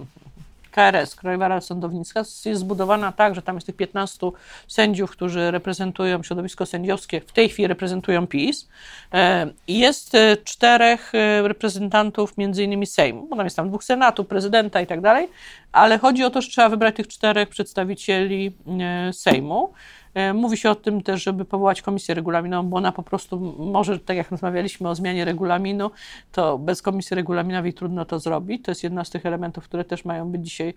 KRS, 0.74 1.16
Krajowa 1.16 1.48
Rada 1.48 1.62
Sądownictwa, 1.62 2.20
jest 2.20 2.60
zbudowana 2.60 3.12
tak, 3.12 3.36
że 3.36 3.42
tam 3.42 3.56
jest 3.56 3.68
tych 3.68 3.76
15 3.76 4.28
sędziów, 4.68 5.12
którzy 5.12 5.52
reprezentują 5.52 6.24
środowisko 6.24 6.66
sędziowskie, 6.66 7.22
w 7.22 7.32
tej 7.32 7.50
chwili 7.50 7.68
reprezentują 7.68 8.28
PiS. 8.28 8.68
E, 9.14 9.48
jest 9.68 10.16
e, 10.16 10.38
czterech 10.38 11.16
e, 11.16 11.48
reprezentantów, 11.48 12.38
między 12.38 12.64
innymi 12.64 12.86
Sejmu, 12.86 13.28
bo 13.28 13.36
tam 13.36 13.46
jest 13.46 13.56
tam 13.56 13.68
dwóch 13.68 13.84
senatów, 13.84 14.28
prezydenta 14.28 14.82
i 14.82 14.88
tak 14.88 15.02
dalej, 15.02 15.30
ale 15.72 15.98
chodzi 15.98 16.24
o 16.24 16.30
to, 16.30 16.42
że 16.42 16.50
trzeba 16.50 16.70
wybrać 16.70 16.96
tych 16.96 17.08
czterech 17.08 17.50
przedstawicieli 17.50 18.52
Sejmu. 19.12 19.74
E, 20.14 20.34
mówi 20.34 20.58
się 20.58 20.70
o 20.70 20.76
tym 20.76 21.04
też, 21.04 21.24
żeby 21.24 21.46
powołać 21.46 21.82
komisję 21.82 22.16
regulaminową, 22.16 22.70
bo 22.70 22.78
ona 22.78 22.92
po 22.92 23.04
prostu 23.04 23.40
może, 23.60 24.00
tak 24.00 24.18
jak 24.18 24.32
rozmawialiśmy 24.32 24.90
o 24.90 24.96
zmianie 24.96 25.26
regulaminu, 25.26 25.92
to 26.32 26.58
bez 26.58 26.82
komisji 26.82 27.16
regulaminowej 27.16 27.74
trudno 27.74 28.06
to 28.06 28.20
zrobić. 28.20 28.66
To 28.66 28.72
jest 28.72 28.84
jedna 28.84 29.04
z 29.04 29.10
tych 29.10 29.26
elementów, 29.26 29.64
które 29.64 29.84
też 29.84 30.06
mają 30.06 30.32
być 30.32 30.46
dzisiaj 30.46 30.74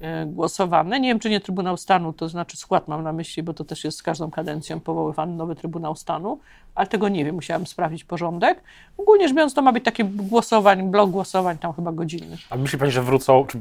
e, 0.00 0.26
głosowane. 0.26 1.00
Nie 1.00 1.08
wiem, 1.08 1.18
czy 1.18 1.30
nie 1.30 1.40
Trybunał 1.40 1.76
Stanu, 1.76 2.12
to 2.12 2.28
znaczy 2.28 2.56
skład 2.56 2.88
mam 2.88 3.02
na 3.02 3.12
myśli, 3.12 3.42
bo 3.42 3.54
to 3.54 3.64
też 3.64 3.84
jest 3.84 3.98
z 3.98 4.02
każdą 4.02 4.30
kadencją 4.30 4.80
powoływany 4.80 5.36
nowy 5.36 5.54
Trybunał 5.54 5.96
Stanu, 5.96 6.40
ale 6.78 6.86
tego 6.86 7.08
nie 7.08 7.24
wiem, 7.24 7.34
musiałam 7.34 7.66
sprawdzić 7.66 8.04
porządek. 8.04 8.62
Ogólnie 8.98 9.28
rzecz 9.28 9.36
biorąc, 9.36 9.54
to 9.54 9.62
ma 9.62 9.72
być 9.72 9.84
taki 9.84 10.04
głosowań, 10.04 10.90
blok 10.90 11.10
głosowań 11.10 11.58
tam 11.58 11.72
chyba 11.72 11.92
godzinny. 11.92 12.36
A 12.50 12.56
myśli 12.56 12.78
Pani, 12.78 12.92
że 12.92 13.02
wrócą, 13.02 13.46
czy 13.46 13.58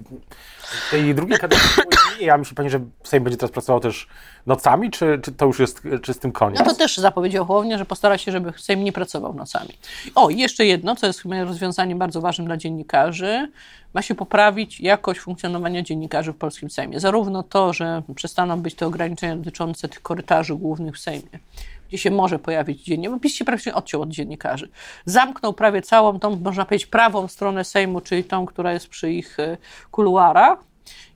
tej 0.92 1.16
drugiej 1.16 1.40
kadencji 1.40 1.84
nie, 2.22 2.34
a 2.34 2.38
myśli 2.38 2.56
Pani, 2.56 2.70
że 2.70 2.80
Sejm 3.04 3.24
będzie 3.24 3.38
teraz 3.38 3.52
pracował 3.52 3.80
też 3.80 4.08
nocami, 4.46 4.92
czy, 4.92 5.20
czy 5.24 5.32
to 5.32 5.46
już 5.46 5.60
jest, 5.60 5.82
czy 6.02 6.14
z 6.14 6.20
tym 6.20 6.32
koniec? 6.32 6.60
No 6.60 6.66
to 6.66 6.74
też 6.74 6.98
zapowiedział 6.98 7.46
Hołownia, 7.46 7.78
że 7.78 7.86
postara 7.86 8.18
się, 8.18 8.32
żeby 8.32 8.54
Sejm 8.58 8.84
nie 8.84 8.92
pracował 8.92 9.34
nocami. 9.34 9.70
O, 10.16 10.30
i 10.30 10.38
jeszcze 10.38 10.66
jedno, 10.66 10.96
co 10.96 11.08
jest 11.08 11.22
chyba 11.22 11.44
rozwiązaniem 11.44 12.00
bardzo 12.00 12.22
ważnym 12.22 12.48
dla 12.48 12.58
dziennikarzy, 12.58 13.52
ma 13.94 14.02
się 14.02 14.16
poprawić 14.16 14.80
jakość 14.80 15.20
funkcjonowania 15.20 15.82
dziennikarzy 15.82 16.34
w 16.34 16.38
polskim 16.38 16.70
Sejmie. 16.70 17.00
Zarówno 17.00 17.44
to, 17.44 17.74
że 17.74 18.02
przestaną 18.16 18.62
być 18.62 18.76
te 18.76 18.88
ograniczenia 18.88 19.36
dotyczące 19.36 19.88
tych 19.88 20.02
korytarzy 20.02 20.56
głównych 20.56 20.96
w 20.96 21.00
Sejmie, 21.00 21.40
gdzie 21.88 21.98
się 21.98 22.12
może 22.12 22.40
pojawić 22.40 22.84
dziennie, 22.84 23.10
bo 23.10 23.20
PiS 23.20 23.36
się 23.36 23.46
praktycznie 23.46 23.76
odciął 23.76 24.02
od 24.02 24.10
dziennikarzy. 24.10 24.70
Zamknął 25.06 25.54
prawie 25.54 25.82
całą 25.82 26.20
tą, 26.20 26.36
można 26.36 26.66
powiedzieć, 26.66 26.88
prawą 26.88 27.28
stronę 27.28 27.64
Sejmu, 27.64 28.02
czyli 28.02 28.24
tą, 28.24 28.46
która 28.46 28.74
jest 28.74 28.88
przy 28.88 29.12
ich 29.12 29.40
e, 29.40 29.58
kuluarach. 29.92 30.68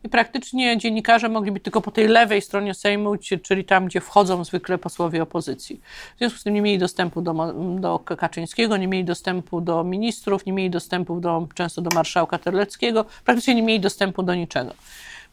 I 0.04 0.10
praktycznie 0.10 0.78
dziennikarze 0.78 1.30
mogli 1.30 1.52
być 1.52 1.64
tylko 1.64 1.82
po 1.82 1.92
tej 1.92 2.08
lewej 2.08 2.42
stronie 2.42 2.74
Sejmu, 2.74 3.16
czyli 3.44 3.66
tam, 3.66 3.86
gdzie 3.86 4.02
wchodzą 4.02 4.44
zwykle 4.44 4.78
posłowie 4.78 5.24
opozycji. 5.24 5.82
W 6.16 6.18
związku 6.18 6.40
z 6.40 6.44
tym 6.44 6.54
nie 6.54 6.62
mieli 6.62 6.78
dostępu 6.78 7.22
do, 7.22 7.54
do 7.80 8.00
Kaczyńskiego, 8.00 8.78
nie 8.78 8.88
mieli 8.88 9.06
dostępu 9.06 9.62
do 9.62 9.84
ministrów, 9.84 10.46
nie 10.46 10.54
mieli 10.54 10.70
dostępu 10.70 11.20
do, 11.20 11.48
często 11.56 11.82
do 11.82 11.90
marszałka 11.96 12.38
Terleckiego, 12.38 13.06
praktycznie 13.26 13.56
nie 13.56 13.64
mieli 13.64 13.80
dostępu 13.80 14.24
do 14.24 14.36
niczego. 14.36 14.74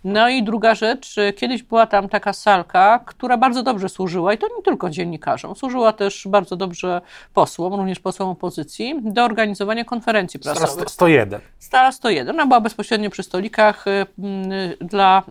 No 0.05 0.29
i 0.29 0.43
druga 0.43 0.75
rzecz, 0.75 1.17
kiedyś 1.37 1.63
była 1.63 1.87
tam 1.87 2.09
taka 2.09 2.33
salka, 2.33 3.01
która 3.07 3.37
bardzo 3.37 3.63
dobrze 3.63 3.89
służyła, 3.89 4.35
i 4.35 4.39
to 4.39 4.47
nie 4.57 4.63
tylko 4.63 4.91
dziennikarzom, 4.91 5.57
służyła 5.57 5.93
też 5.93 6.29
bardzo 6.29 6.57
dobrze 6.57 7.01
posłom, 7.35 7.75
również 7.75 8.01
posłom 8.01 8.29
opozycji, 8.29 8.95
do 9.03 9.25
organizowania 9.25 9.85
konferencji 9.85 10.41
prasowych. 10.41 10.71
Stara 10.71 10.89
101. 10.89 11.41
Stara 11.59 11.93
101. 11.93 12.37
Ona 12.37 12.47
była 12.47 12.61
bezpośrednio 12.61 13.11
przy 13.11 13.23
stolikach 13.23 13.87
y, 13.87 13.91
y, 13.91 14.85
dla 14.85 15.23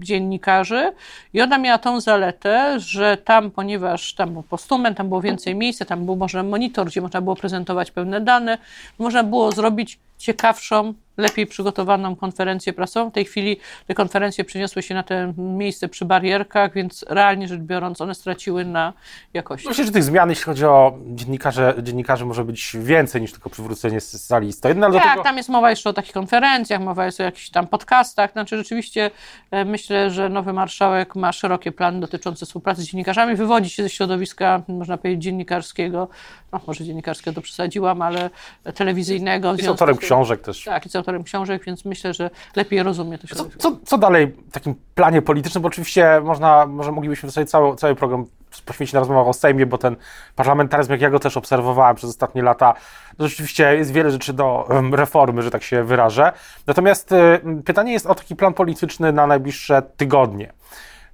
y, 0.00 0.04
dziennikarzy 0.04 0.92
i 1.32 1.42
ona 1.42 1.58
miała 1.58 1.78
tą 1.78 2.00
zaletę, 2.00 2.80
że 2.80 3.16
tam, 3.16 3.50
ponieważ 3.50 4.14
tam 4.14 4.32
był 4.32 4.42
postument, 4.42 4.96
tam 4.96 5.08
było 5.08 5.20
więcej 5.20 5.54
miejsca, 5.54 5.84
tam 5.84 6.04
był 6.06 6.16
może 6.16 6.42
monitor, 6.42 6.86
gdzie 6.86 7.00
można 7.00 7.20
było 7.20 7.36
prezentować 7.36 7.90
pewne 7.90 8.20
dane, 8.20 8.58
można 8.98 9.24
było 9.24 9.52
zrobić 9.52 9.98
ciekawszą, 10.18 10.94
lepiej 11.16 11.46
przygotowaną 11.46 12.16
konferencję 12.16 12.72
prasową. 12.72 13.10
W 13.10 13.12
tej 13.12 13.24
chwili 13.24 13.56
te 13.86 13.94
konferencje 13.94 14.44
przeniosły 14.44 14.82
się 14.82 14.94
na 14.94 15.02
te 15.02 15.32
miejsce 15.36 15.88
przy 15.88 16.04
barierkach, 16.04 16.72
więc 16.72 17.04
realnie 17.08 17.48
rzecz 17.48 17.60
biorąc 17.60 18.00
one 18.00 18.14
straciły 18.14 18.64
na 18.64 18.92
jakości. 19.34 19.68
Myślę, 19.68 19.84
że 19.84 19.92
tych 19.92 20.04
zmian, 20.04 20.30
jeśli 20.30 20.44
chodzi 20.44 20.64
o 20.64 20.98
dziennikarzy, 21.06 21.74
dziennikarzy 21.82 22.24
może 22.24 22.44
być 22.44 22.76
więcej 22.80 23.20
niż 23.22 23.32
tylko 23.32 23.50
przywrócenie 23.50 24.00
z 24.00 24.24
sali 24.26 24.52
101. 24.52 24.84
Ale 24.84 24.94
tak, 24.94 25.10
tego... 25.10 25.22
tam 25.22 25.36
jest 25.36 25.48
mowa 25.48 25.70
jeszcze 25.70 25.90
o 25.90 25.92
takich 25.92 26.12
konferencjach, 26.12 26.80
mowa 26.80 27.06
jest 27.06 27.20
o 27.20 27.22
jakichś 27.22 27.50
tam 27.50 27.66
podcastach. 27.66 28.32
Znaczy 28.32 28.56
rzeczywiście 28.56 29.10
e, 29.50 29.64
myślę, 29.64 30.10
że 30.10 30.28
nowy 30.28 30.52
marszałek 30.52 31.16
ma 31.16 31.32
szerokie 31.32 31.72
plany 31.72 32.00
dotyczące 32.00 32.46
współpracy 32.46 32.82
z 32.82 32.84
dziennikarzami. 32.84 33.36
Wywodzi 33.36 33.70
się 33.70 33.82
ze 33.82 33.90
środowiska, 33.90 34.62
można 34.68 34.96
powiedzieć, 34.96 35.22
dziennikarskiego, 35.22 36.08
no 36.52 36.60
może 36.66 36.84
dziennikarskiego 36.84 37.34
to 37.34 37.40
przesadziłam, 37.40 38.02
ale 38.02 38.30
telewizyjnego. 38.74 39.52
Jest 39.52 39.68
autorem 39.68 39.96
książek 39.96 40.40
też. 40.40 40.64
Tak, 40.64 40.84
jest 40.84 40.96
autorem 41.04 41.24
książek, 41.24 41.64
więc 41.64 41.84
myślę, 41.84 42.14
że 42.14 42.30
lepiej 42.56 42.82
rozumie 42.82 43.18
to 43.18 43.26
środowisko. 43.26 43.62
Co, 43.62 43.70
co, 43.70 43.78
co 43.84 43.98
dalej 43.98 44.26
w 44.26 44.52
takim 44.52 44.74
planie 44.94 45.22
politycznym? 45.22 45.62
Bo 45.62 45.68
oczywiście 45.68 46.20
można, 46.24 46.66
może 46.66 46.92
moglibyśmy 46.92 47.30
sobie 47.30 47.46
cały, 47.46 47.76
cały 47.76 47.94
program 47.94 48.26
poświęcić 48.64 48.92
na 48.94 49.00
rozmowę 49.00 49.30
o 49.30 49.32
Sejmie, 49.32 49.66
bo 49.66 49.78
ten 49.78 49.96
parlamentaryzm, 50.36 50.92
jak 50.92 51.00
ja 51.00 51.10
go 51.10 51.18
też 51.18 51.36
obserwowałem 51.36 51.96
przez 51.96 52.10
ostatnie 52.10 52.42
lata, 52.42 52.74
to 53.16 53.28
rzeczywiście 53.28 53.76
jest 53.76 53.92
wiele 53.92 54.10
rzeczy 54.10 54.32
do 54.32 54.68
reformy, 54.92 55.42
że 55.42 55.50
tak 55.50 55.62
się 55.62 55.84
wyrażę. 55.84 56.32
Natomiast 56.66 57.12
y, 57.12 57.40
pytanie 57.64 57.92
jest 57.92 58.06
o 58.06 58.14
taki 58.14 58.36
plan 58.36 58.54
polityczny 58.54 59.12
na 59.12 59.26
najbliższe 59.26 59.82
tygodnie. 59.96 60.52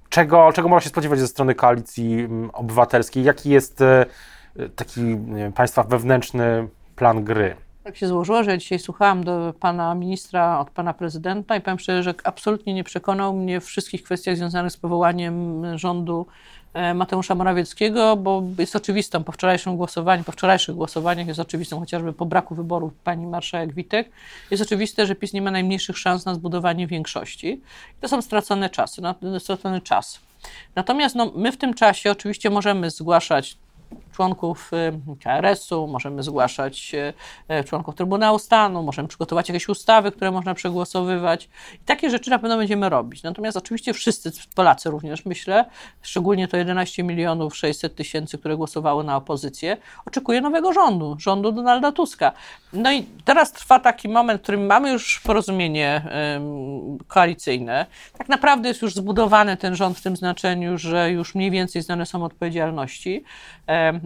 Czego, 0.09 0.51
czego 0.53 0.69
można 0.69 0.83
się 0.83 0.89
spodziewać 0.89 1.19
ze 1.19 1.27
strony 1.27 1.55
koalicji 1.55 2.27
obywatelskiej? 2.53 3.23
Jaki 3.23 3.49
jest 3.49 3.81
y, 3.81 4.05
taki 4.75 5.17
wiem, 5.17 5.53
państwa 5.53 5.83
wewnętrzny 5.83 6.67
plan 6.95 7.23
gry? 7.23 7.55
Tak 7.83 7.97
się 7.97 8.07
złożyło, 8.07 8.43
że 8.43 8.57
dzisiaj 8.57 8.79
słuchałam 8.79 9.23
do 9.23 9.53
pana 9.59 9.95
ministra 9.95 10.59
od 10.59 10.69
pana 10.69 10.93
prezydenta 10.93 11.55
i 11.55 11.61
powiem 11.61 11.79
szczerze, 11.79 12.03
że 12.03 12.13
absolutnie 12.23 12.73
nie 12.73 12.83
przekonał 12.83 13.33
mnie 13.33 13.61
w 13.61 13.65
wszystkich 13.65 14.03
kwestiach 14.03 14.37
związanych 14.37 14.71
z 14.71 14.77
powołaniem 14.77 15.63
rządu 15.77 16.25
e, 16.73 16.93
Mateusza 16.93 17.35
Morawieckiego, 17.35 18.15
bo 18.15 18.43
jest 18.57 18.75
oczywistą 18.75 19.23
po 19.23 19.31
wczorajszym 19.31 19.77
głosowaniu, 19.77 20.23
po 20.23 20.31
wczorajszych 20.31 20.75
głosowaniach 20.75 21.27
jest 21.27 21.39
oczywistą, 21.39 21.79
chociażby 21.79 22.13
po 22.13 22.25
braku 22.25 22.55
wyborów 22.55 22.93
pani 23.03 23.27
marszałek 23.27 23.73
Witek, 23.73 24.09
jest 24.51 24.63
oczywiste, 24.63 25.05
że 25.05 25.15
PiS 25.15 25.33
nie 25.33 25.41
ma 25.41 25.51
najmniejszych 25.51 25.97
szans 25.97 26.25
na 26.25 26.35
zbudowanie 26.35 26.87
większości. 26.87 27.61
To 28.01 28.07
są 28.07 28.21
stracone 28.21 28.69
czasy, 28.69 29.01
stracony 29.39 29.81
czas. 29.81 30.19
Natomiast 30.75 31.15
no, 31.15 31.31
my 31.35 31.51
w 31.51 31.57
tym 31.57 31.73
czasie 31.73 32.11
oczywiście 32.11 32.49
możemy 32.49 32.89
zgłaszać 32.89 33.57
członków 34.21 34.71
y, 34.73 35.17
KRS-u, 35.23 35.87
możemy 35.87 36.23
zgłaszać 36.23 36.91
y, 36.93 37.13
y, 37.53 37.63
członków 37.63 37.95
Trybunału 37.95 38.39
Stanu, 38.39 38.83
możemy 38.83 39.07
przygotować 39.07 39.49
jakieś 39.49 39.69
ustawy, 39.69 40.11
które 40.11 40.31
można 40.31 40.53
przegłosowywać. 40.53 41.49
I 41.75 41.85
takie 41.85 42.09
rzeczy 42.09 42.29
na 42.29 42.39
pewno 42.39 42.57
będziemy 42.57 42.89
robić. 42.89 43.23
Natomiast 43.23 43.57
oczywiście 43.57 43.93
wszyscy 43.93 44.31
Polacy 44.55 44.89
również, 44.89 45.25
myślę, 45.25 45.65
szczególnie 46.01 46.47
to 46.47 46.57
11 46.57 47.03
milionów 47.03 47.57
600 47.57 47.95
tysięcy, 47.95 48.37
które 48.37 48.57
głosowały 48.57 49.03
na 49.03 49.17
opozycję, 49.17 49.77
oczekuje 50.05 50.41
nowego 50.41 50.73
rządu, 50.73 51.15
rządu 51.19 51.51
Donalda 51.51 51.91
Tuska. 51.91 52.31
No 52.73 52.91
i 52.91 53.03
teraz 53.25 53.51
trwa 53.51 53.79
taki 53.79 54.09
moment, 54.09 54.41
w 54.41 54.43
którym 54.43 54.65
mamy 54.65 54.91
już 54.91 55.19
porozumienie 55.19 56.01
koalicyjne. 57.07 57.85
Tak 58.17 58.29
naprawdę 58.29 58.69
jest 58.69 58.81
już 58.81 58.95
zbudowany 58.95 59.57
ten 59.57 59.75
rząd 59.75 59.97
w 59.97 60.01
tym 60.01 60.15
znaczeniu, 60.15 60.77
że 60.77 61.11
już 61.11 61.35
mniej 61.35 61.51
więcej 61.51 61.81
znane 61.81 62.05
są 62.05 62.23
odpowiedzialności. 62.23 63.23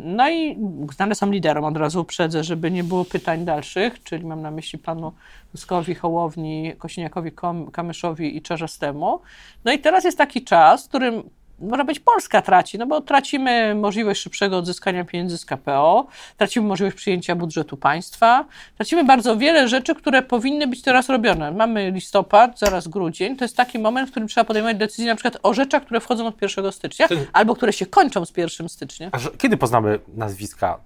No 0.06 0.30
i 0.30 0.58
znane 0.96 1.16
są 1.16 1.32
liderom, 1.32 1.66
od 1.66 1.78
razu 1.78 2.02
uprzedzę, 2.02 2.44
żeby 2.44 2.72
nie 2.72 2.84
było 2.84 3.06
pytań 3.06 3.46
dalszych, 3.46 4.04
czyli 4.04 4.26
mam 4.26 4.42
na 4.42 4.52
myśli 4.52 4.80
panu 4.80 5.14
Tuskowi, 5.52 5.96
Hołowni, 5.96 6.74
Kosiniakowi, 6.78 7.32
Kamyszowi 7.72 8.38
i 8.38 8.42
Czarzastemu. 8.42 9.22
No 9.66 9.72
i 9.72 9.80
teraz 9.80 10.04
jest 10.04 10.18
taki 10.18 10.44
czas, 10.44 10.86
w 10.86 10.90
którym 10.90 11.30
może 11.60 11.86
być 11.86 12.00
Polska 12.00 12.42
traci, 12.42 12.78
no 12.78 12.88
bo 12.88 13.02
tracimy 13.02 13.76
możliwość 13.76 14.22
szybszego 14.22 14.58
odzyskania 14.58 15.06
pieniędzy 15.06 15.38
z 15.38 15.46
KPO, 15.46 16.08
tracimy 16.38 16.68
możliwość 16.68 16.98
przyjęcia 16.98 17.36
budżetu 17.36 17.78
państwa, 17.78 18.46
tracimy 18.76 19.04
bardzo 19.04 19.38
wiele 19.38 19.68
rzeczy, 19.68 19.96
które 19.96 20.22
powinny 20.22 20.68
być 20.68 20.82
teraz 20.82 21.10
robione. 21.10 21.52
Mamy 21.52 21.92
listopad, 21.92 22.60
zaraz 22.60 22.88
grudzień, 22.88 23.36
to 23.36 23.46
jest 23.46 23.58
taki 23.58 23.80
moment, 23.80 24.08
w 24.08 24.12
którym 24.12 24.28
trzeba 24.28 24.46
podejmować 24.46 24.78
decyzje 24.78 25.06
na 25.06 25.16
przykład 25.16 25.38
o 25.44 25.54
rzeczach, 25.54 25.86
które 25.86 26.00
wchodzą 26.00 26.28
od 26.28 26.42
1 26.42 26.72
stycznia, 26.72 27.08
albo 27.34 27.56
które 27.56 27.74
się 27.74 27.86
kończą 27.86 28.26
z 28.26 28.38
1 28.38 28.70
stycznia. 28.70 29.10
A 29.12 29.18
kiedy 29.38 29.58
poznamy 29.58 30.00
nazwiska 30.16 30.80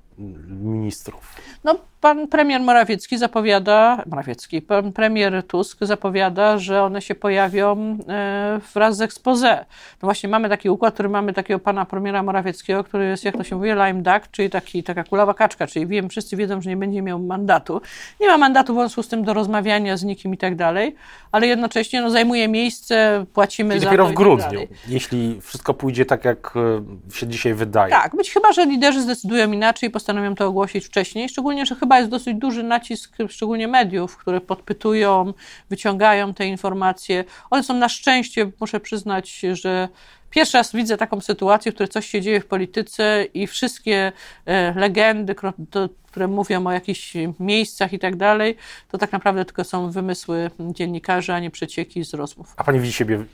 ministrów? 0.50 1.36
No, 1.64 1.76
pan 2.02 2.28
premier 2.28 2.62
Morawiecki 2.62 3.18
zapowiada, 3.18 4.04
Morawiecki, 4.06 4.62
pan 4.62 4.94
premier 4.94 5.44
Tusk 5.48 5.78
zapowiada, 5.82 6.58
że 6.58 6.84
one 6.84 7.02
się 7.02 7.16
pojawią 7.16 7.98
e, 8.08 8.60
wraz 8.74 8.98
z 8.98 9.02
expose. 9.02 9.66
No 10.02 10.08
właśnie 10.08 10.30
mamy 10.30 10.50
taki 10.50 10.70
układ, 10.70 10.94
który 10.94 11.10
mamy 11.10 11.34
takiego 11.34 11.60
pana 11.60 11.86
premiera 11.86 12.24
Morawieckiego, 12.24 12.84
który 12.84 13.06
jest, 13.06 13.26
jak 13.26 13.38
to 13.38 13.44
się 13.44 13.56
mówi, 13.56 13.70
lime 13.70 13.94
duck, 13.94 14.32
czyli 14.32 14.50
taki, 14.50 14.84
taka 14.84 15.04
kulawa 15.04 15.34
kaczka, 15.34 15.68
czyli 15.68 15.88
wiem, 15.88 16.10
wszyscy 16.10 16.36
wiedzą, 16.36 16.62
że 16.62 16.70
nie 16.70 16.78
będzie 16.78 17.02
miał 17.02 17.20
mandatu. 17.20 17.82
Nie 18.20 18.28
ma 18.28 18.38
mandatu 18.38 18.74
w 18.74 18.78
związku 18.78 19.04
z 19.04 19.08
tym 19.08 19.24
do 19.24 19.34
rozmawiania 19.34 19.98
z 19.98 20.04
nikim 20.04 20.34
i 20.34 20.38
tak 20.38 20.56
dalej, 20.56 20.96
ale 21.32 21.48
jednocześnie 21.48 22.02
no, 22.02 22.10
zajmuje 22.10 22.48
miejsce, 22.48 23.26
płacimy 23.34 23.76
I 23.76 23.80
za 23.80 23.86
dopiero 23.86 24.06
to 24.06 24.12
w 24.12 24.14
grudniu, 24.14 24.60
jeśli 24.88 25.42
wszystko 25.42 25.74
pójdzie 25.74 26.06
tak, 26.06 26.26
jak 26.26 26.54
e, 27.10 27.14
się 27.14 27.28
dzisiaj 27.28 27.54
wydaje. 27.54 27.92
Tak, 27.92 28.16
być 28.16 28.32
chyba, 28.32 28.54
że 28.54 28.66
liderzy 28.66 29.02
zdecydują 29.02 29.52
inaczej 29.52 29.90
i 29.90 29.92
postanowią 30.10 30.36
to 30.36 30.48
ogłosić 30.48 30.86
wcześniej, 30.86 31.30
szczególnie, 31.30 31.66
że 31.66 31.76
chyba 31.76 32.00
jest 32.00 32.12
dosyć 32.12 32.38
duży 32.38 32.64
nacisk, 32.64 33.18
szczególnie 33.30 33.68
mediów, 33.68 34.18
które 34.18 34.42
podpytują, 34.42 35.34
wyciągają 35.70 36.34
te 36.34 36.46
informacje. 36.46 37.24
One 37.50 37.64
są 37.64 37.74
na 37.74 37.90
szczęście, 37.90 38.52
muszę 38.60 38.80
przyznać, 38.80 39.40
że 39.54 39.90
Pierwszy 40.30 40.58
raz 40.58 40.76
widzę 40.76 40.98
taką 40.98 41.22
sytuację, 41.22 41.72
w 41.72 41.76
której 41.76 41.90
coś 41.90 42.06
się 42.06 42.22
dzieje 42.22 42.42
w 42.42 42.46
polityce 42.46 43.26
i 43.34 43.48
wszystkie 43.48 44.12
e, 44.46 44.74
legendy, 44.80 45.36
które 46.06 46.28
mówią 46.28 46.68
o 46.68 46.72
jakichś 46.72 47.14
miejscach 47.40 47.94
i 47.94 48.00
tak 48.00 48.16
dalej, 48.16 48.56
to 48.92 48.98
tak 48.98 49.12
naprawdę 49.12 49.46
tylko 49.46 49.64
są 49.64 49.92
wymysły 49.92 50.52
dziennikarzy, 50.60 51.34
a 51.34 51.40
nie 51.40 51.52
przecieki 51.52 52.06
z 52.06 52.14
rozmów. 52.14 52.54
A 52.58 52.64
pani 52.64 52.80
widzi 52.80 52.94
siebie 52.94 53.26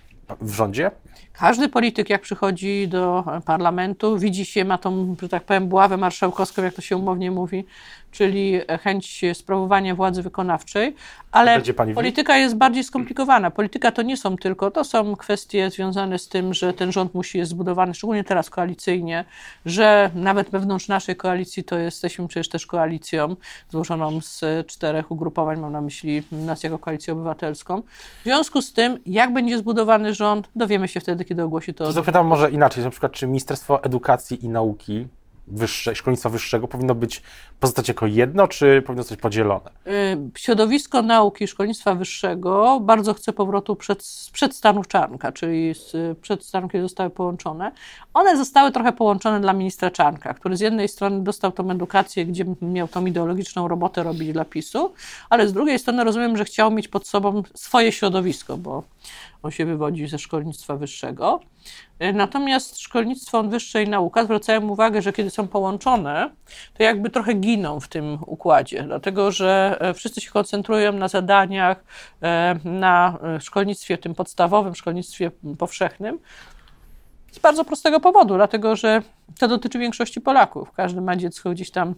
w 0.41 0.53
rządzie? 0.53 0.91
Każdy 1.39 1.69
polityk, 1.69 2.09
jak 2.09 2.21
przychodzi 2.21 2.87
do 2.87 3.23
parlamentu, 3.45 4.17
widzi 4.17 4.45
się, 4.45 4.65
ma 4.65 4.77
tą, 4.77 5.15
że 5.21 5.29
tak 5.29 5.43
powiem, 5.43 5.67
buławę 5.67 5.97
marszałkowską, 5.97 6.63
jak 6.63 6.73
to 6.73 6.81
się 6.81 6.97
umownie 6.97 7.31
mówi, 7.31 7.65
czyli 8.11 8.61
chęć 8.81 9.21
sprawowania 9.33 9.95
władzy 9.95 10.23
wykonawczej, 10.23 10.95
ale 11.31 11.61
polityka 11.95 12.37
jest 12.37 12.55
bardziej 12.55 12.83
skomplikowana. 12.83 13.51
Polityka 13.51 13.91
to 13.91 14.01
nie 14.01 14.17
są 14.17 14.37
tylko, 14.37 14.71
to 14.71 14.83
są 14.83 15.15
kwestie 15.15 15.69
związane 15.69 16.19
z 16.19 16.27
tym, 16.27 16.53
że 16.53 16.73
ten 16.73 16.91
rząd 16.91 17.13
musi 17.13 17.39
być 17.39 17.47
zbudowany, 17.47 17.93
szczególnie 17.93 18.23
teraz 18.23 18.49
koalicyjnie, 18.49 19.25
że 19.65 20.11
nawet 20.15 20.49
wewnątrz 20.49 20.87
naszej 20.87 21.15
koalicji 21.15 21.63
to 21.63 21.77
jesteśmy 21.77 22.27
przecież 22.27 22.49
też 22.49 22.65
koalicją 22.65 23.35
złożoną 23.69 24.21
z 24.21 24.67
czterech 24.67 25.11
ugrupowań, 25.11 25.59
mam 25.59 25.71
na 25.71 25.81
myśli 25.81 26.23
nas 26.31 26.63
jako 26.63 26.79
koalicję 26.79 27.13
obywatelską. 27.13 27.81
W 28.21 28.23
związku 28.23 28.61
z 28.61 28.73
tym, 28.73 28.99
jak 29.05 29.33
będzie 29.33 29.57
zbudowany 29.57 30.13
rząd, 30.13 30.49
dowiemy 30.55 30.87
się 30.87 30.99
wtedy, 30.99 31.24
kiedy 31.25 31.43
ogłosi 31.43 31.73
to. 31.73 31.85
to 31.85 31.91
zapytam 31.91 32.27
może 32.27 32.51
inaczej, 32.51 32.83
na 32.83 32.89
przykład, 32.89 33.11
czy 33.11 33.27
Ministerstwo 33.27 33.83
Edukacji 33.83 34.45
i 34.45 34.49
Nauki 34.49 35.07
wyższe, 35.47 35.95
szkolnictwa 35.95 36.29
wyższego 36.29 36.67
powinno 36.67 36.95
być 36.95 37.21
pozostać 37.59 37.87
jako 37.87 38.07
jedno, 38.07 38.47
czy 38.47 38.81
powinno 38.85 39.03
zostać 39.03 39.19
podzielone? 39.19 39.69
Y, 39.87 40.17
środowisko 40.35 41.01
nauki 41.01 41.43
i 41.43 41.47
szkolnictwa 41.47 41.95
wyższego 41.95 42.79
bardzo 42.79 43.13
chce 43.13 43.33
powrotu 43.33 43.75
przed, 43.75 44.03
przed 44.33 44.55
stanów 44.55 44.87
Czarnka, 44.87 45.31
czyli 45.31 45.75
z, 45.75 46.17
przed 46.19 46.45
stanów, 46.45 46.71
kiedy 46.71 46.83
zostały 46.83 47.09
połączone. 47.09 47.71
One 48.13 48.37
zostały 48.37 48.71
trochę 48.71 48.93
połączone 48.93 49.41
dla 49.41 49.53
ministra 49.53 49.91
Czarnka, 49.91 50.33
który 50.33 50.57
z 50.57 50.59
jednej 50.59 50.89
strony 50.89 51.23
dostał 51.23 51.51
tą 51.51 51.71
edukację, 51.71 52.25
gdzie 52.25 52.45
miał 52.61 52.87
tą 52.87 53.05
ideologiczną 53.05 53.67
robotę 53.67 54.03
robić 54.03 54.33
dla 54.33 54.45
PiSu, 54.45 54.93
ale 55.29 55.47
z 55.47 55.53
drugiej 55.53 55.79
strony 55.79 56.03
rozumiem, 56.03 56.37
że 56.37 56.45
chciał 56.45 56.71
mieć 56.71 56.87
pod 56.87 57.07
sobą 57.07 57.43
swoje 57.53 57.91
środowisko, 57.91 58.57
bo 58.57 58.83
on 59.45 59.51
się 59.51 59.65
wywodzi 59.65 60.07
ze 60.07 60.19
szkolnictwa 60.19 60.75
wyższego. 60.75 61.39
Y, 62.03 62.13
natomiast 62.13 62.79
szkolnictwo 62.79 63.43
wyższe 63.43 63.83
i 63.83 63.89
nauka 63.89 64.23
zwracają 64.23 64.69
uwagę, 64.69 65.01
że 65.01 65.13
kiedy 65.13 65.29
są 65.29 65.47
połączone, 65.47 66.29
to 66.73 66.83
jakby 66.83 67.09
trochę 67.09 67.33
giną 67.33 67.79
w 67.79 67.87
tym 67.87 68.17
układzie, 68.25 68.83
dlatego 68.83 69.31
że 69.31 69.77
e, 69.79 69.93
wszyscy 69.93 70.21
się 70.21 70.31
koncentrują 70.31 70.91
na 70.91 71.07
zadaniach, 71.07 71.83
e, 72.21 72.55
na 72.63 73.19
e, 73.23 73.41
szkolnictwie 73.41 73.97
tym 73.97 74.15
podstawowym, 74.15 74.75
szkolnictwie 74.75 75.31
powszechnym. 75.57 76.19
Z 77.31 77.39
bardzo 77.39 77.65
prostego 77.65 77.99
powodu, 77.99 78.35
dlatego 78.35 78.75
że 78.75 79.01
to 79.39 79.47
dotyczy 79.47 79.79
większości 79.79 80.21
Polaków. 80.21 80.71
Każdy 80.71 81.01
ma 81.01 81.15
dziecko 81.15 81.49
gdzieś 81.49 81.71
tam 81.71 81.95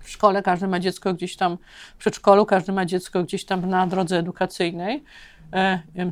w 0.00 0.10
szkole, 0.10 0.42
każdy 0.42 0.68
ma 0.68 0.80
dziecko 0.80 1.14
gdzieś 1.14 1.36
tam 1.36 1.58
w 1.94 1.98
przedszkolu, 1.98 2.46
każdy 2.46 2.72
ma 2.72 2.84
dziecko 2.84 3.22
gdzieś 3.22 3.44
tam 3.44 3.68
na 3.68 3.86
drodze 3.86 4.18
edukacyjnej. 4.18 5.04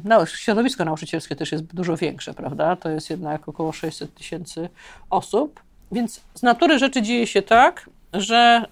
No, 0.04 0.26
środowisko 0.26 0.84
nauczycielskie 0.84 1.36
też 1.36 1.52
jest 1.52 1.64
dużo 1.64 1.96
większe, 1.96 2.34
prawda? 2.34 2.76
To 2.76 2.90
jest 2.90 3.10
jednak 3.10 3.48
około 3.48 3.72
600 3.72 4.14
tysięcy 4.14 4.68
osób. 5.10 5.62
Więc 5.92 6.20
z 6.34 6.42
natury 6.42 6.78
rzeczy 6.78 7.02
dzieje 7.02 7.26
się 7.26 7.42
tak, 7.42 7.90
że 8.12 8.66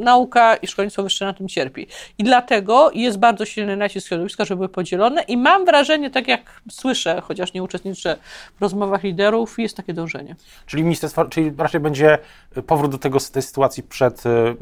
nauka 0.00 0.56
i 0.56 0.66
szkolnictwo 0.66 1.02
wyższe 1.02 1.24
na 1.24 1.32
tym 1.32 1.48
cierpi. 1.48 1.86
I 2.18 2.24
dlatego 2.24 2.90
jest 2.94 3.18
bardzo 3.18 3.44
silny 3.44 3.76
nacisk 3.76 4.08
środowiska, 4.08 4.44
żeby 4.44 4.56
były 4.56 4.68
podzielone 4.68 5.22
i 5.22 5.36
mam 5.36 5.64
wrażenie, 5.64 6.10
tak 6.10 6.28
jak 6.28 6.60
słyszę, 6.70 7.20
chociaż 7.24 7.52
nie 7.52 7.62
uczestniczę 7.62 8.16
w 8.58 8.62
rozmowach 8.62 9.02
liderów, 9.02 9.58
jest 9.58 9.76
takie 9.76 9.94
dążenie. 9.94 10.36
Czyli 10.66 10.82
ministerstwo, 10.82 11.24
czyli 11.24 11.52
raczej 11.58 11.80
będzie 11.80 12.18
powrót 12.66 12.90
do 12.90 12.98
tego, 12.98 13.18
tej 13.32 13.42
sytuacji 13.42 13.82
przed, 13.82 14.26
y, 14.26 14.56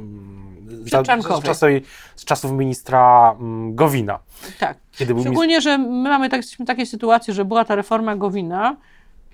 przed 0.85 1.07
za, 1.07 1.21
z, 1.23 1.45
czasów, 1.45 1.69
z 2.17 2.25
czasów 2.25 2.53
ministra 2.53 3.35
mm, 3.41 3.75
Gowina. 3.75 4.19
Tak. 4.59 4.79
Kiedy 4.99 5.21
Szczególnie, 5.21 5.49
ministr... 5.49 5.71
że 5.71 5.79
my 5.79 6.09
mamy 6.09 6.29
tak, 6.29 6.43
takie 6.67 6.87
sytuacje, 6.87 7.35
że 7.35 7.45
była 7.45 7.65
ta 7.65 7.75
reforma 7.75 8.17
Gowina, 8.17 8.77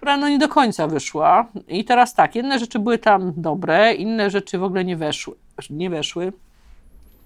która 0.04 0.16
no 0.16 0.28
nie 0.28 0.38
do 0.38 0.48
końca 0.48 0.86
wyszła. 0.86 1.48
I 1.68 1.84
teraz 1.84 2.14
tak, 2.14 2.34
jedne 2.34 2.58
rzeczy 2.58 2.78
były 2.78 2.98
tam 2.98 3.32
dobre, 3.36 3.94
inne 3.94 4.30
rzeczy 4.30 4.58
w 4.58 4.62
ogóle 4.62 4.84
nie 4.84 4.96
weszły. 4.96 5.34
Nie 5.70 5.90
weszły. 5.90 6.32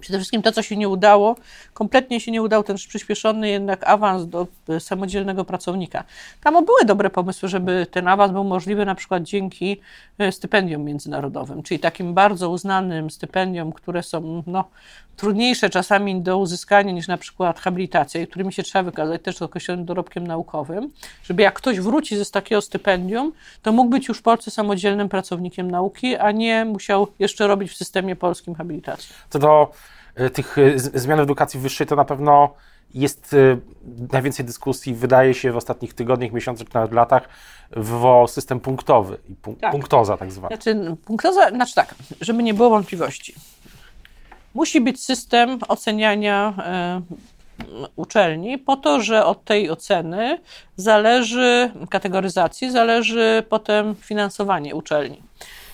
Przede 0.00 0.18
wszystkim 0.18 0.42
to, 0.42 0.52
co 0.52 0.62
się 0.62 0.76
nie 0.76 0.88
udało, 0.88 1.36
kompletnie 1.74 2.20
się 2.20 2.30
nie 2.30 2.42
udał 2.42 2.62
ten 2.62 2.76
przyspieszony 2.76 3.48
jednak 3.48 3.88
awans 3.88 4.26
do 4.26 4.46
e, 4.68 4.80
samodzielnego 4.80 5.44
pracownika. 5.44 6.04
Tam 6.44 6.64
były 6.64 6.84
dobre 6.84 7.10
pomysły, 7.10 7.48
żeby 7.48 7.86
ten 7.90 8.08
awans 8.08 8.32
był 8.32 8.44
możliwy 8.44 8.84
na 8.84 8.94
przykład 8.94 9.22
dzięki 9.22 9.80
e, 10.18 10.32
stypendium 10.32 10.84
międzynarodowym, 10.84 11.62
czyli 11.62 11.80
takim 11.80 12.14
bardzo 12.14 12.50
uznanym 12.50 13.10
stypendium, 13.10 13.72
które 13.72 14.02
są 14.02 14.42
no, 14.46 14.64
trudniejsze 15.18 15.70
czasami 15.70 16.20
do 16.20 16.38
uzyskania 16.38 16.92
niż 16.92 17.08
na 17.08 17.18
przykład 17.18 17.60
habilitacja, 17.60 18.20
i 18.20 18.26
którymi 18.26 18.52
się 18.52 18.62
trzeba 18.62 18.82
wykazać 18.82 19.22
też 19.22 19.42
określonym 19.42 19.84
dorobkiem 19.84 20.26
naukowym, 20.26 20.90
żeby 21.22 21.42
jak 21.42 21.54
ktoś 21.54 21.80
wróci 21.80 22.16
ze 22.16 22.24
takiego 22.24 22.60
stypendium, 22.60 23.32
to 23.62 23.72
mógł 23.72 23.90
być 23.90 24.08
już 24.08 24.18
w 24.18 24.22
Polsce 24.22 24.50
samodzielnym 24.50 25.08
pracownikiem 25.08 25.70
nauki, 25.70 26.16
a 26.16 26.30
nie 26.30 26.64
musiał 26.64 27.06
jeszcze 27.18 27.46
robić 27.46 27.70
w 27.70 27.76
systemie 27.76 28.16
polskim 28.16 28.54
habilitacji. 28.54 29.14
Co 29.30 29.38
do 29.38 29.72
y, 30.20 30.30
tych 30.30 30.58
y, 30.58 30.78
zmian 30.78 31.18
w 31.18 31.22
edukacji 31.22 31.60
wyższej, 31.60 31.86
to 31.86 31.96
na 31.96 32.04
pewno 32.04 32.54
jest 32.94 33.32
y, 33.32 33.58
najwięcej 34.12 34.46
dyskusji, 34.46 34.94
wydaje 34.94 35.34
się, 35.34 35.52
w 35.52 35.56
ostatnich 35.56 35.94
tygodniach, 35.94 36.32
miesiącach, 36.32 36.74
nawet 36.74 36.92
latach, 36.92 37.28
wywołał 37.70 38.28
system 38.28 38.60
punktowy 38.60 39.18
i 39.28 39.34
punk 39.34 39.60
tak. 39.60 39.72
punktoza 39.72 40.16
tak 40.16 40.32
zwana. 40.32 40.56
Znaczy, 40.56 40.96
punktoza, 41.04 41.50
znaczy 41.50 41.74
tak, 41.74 41.94
żeby 42.20 42.42
nie 42.42 42.54
było 42.54 42.70
wątpliwości 42.70 43.34
musi 44.58 44.80
być 44.80 45.04
system 45.04 45.58
oceniania 45.68 46.54
e, 46.58 47.02
uczelni, 47.96 48.58
po 48.58 48.76
to, 48.76 49.00
że 49.00 49.24
od 49.24 49.44
tej 49.44 49.70
oceny 49.70 50.38
zależy, 50.76 51.70
kategoryzacji, 51.90 52.70
zależy 52.70 53.42
potem 53.48 53.94
finansowanie 53.94 54.74
uczelni. 54.74 55.22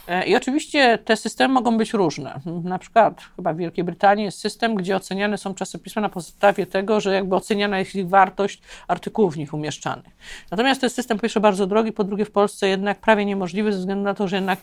E, 0.09 0.27
I 0.27 0.37
oczywiście 0.37 0.99
te 1.05 1.17
systemy 1.17 1.55
mogą 1.55 1.79
być 1.79 1.93
różne. 1.93 2.41
Na 2.65 2.79
przykład 2.79 3.21
chyba 3.37 3.53
w 3.53 3.57
Wielkiej 3.57 3.85
Brytanii 3.85 4.25
jest 4.25 4.39
system, 4.39 4.75
gdzie 4.75 4.97
oceniane 4.97 5.39
są 5.39 5.55
czasopisma 5.55 6.03
na 6.03 6.09
podstawie 6.09 6.67
tego, 6.67 7.01
że 7.01 7.15
jakby 7.15 7.37
oceniana 7.37 7.79
jest 7.79 7.95
ich 7.95 8.09
wartość 8.09 8.63
artykułów 8.89 9.35
w 9.35 9.37
nich 9.37 9.55
umieszczanych. 9.55 10.13
Natomiast 10.51 10.81
to 10.81 10.87
jest 10.87 10.97
system 10.97 11.19
po 11.19 11.23
pierwsze 11.23 11.41
bardzo 11.41 11.67
drogi, 11.67 11.93
po 11.93 12.05
drugie 12.05 12.25
w 12.25 12.31
Polsce 12.31 12.69
jednak 12.69 12.99
prawie 12.99 13.25
niemożliwy 13.25 13.73
ze 13.73 13.79
względu 13.79 14.05
na 14.05 14.15
to, 14.15 14.29
że 14.29 14.37
jednak 14.37 14.59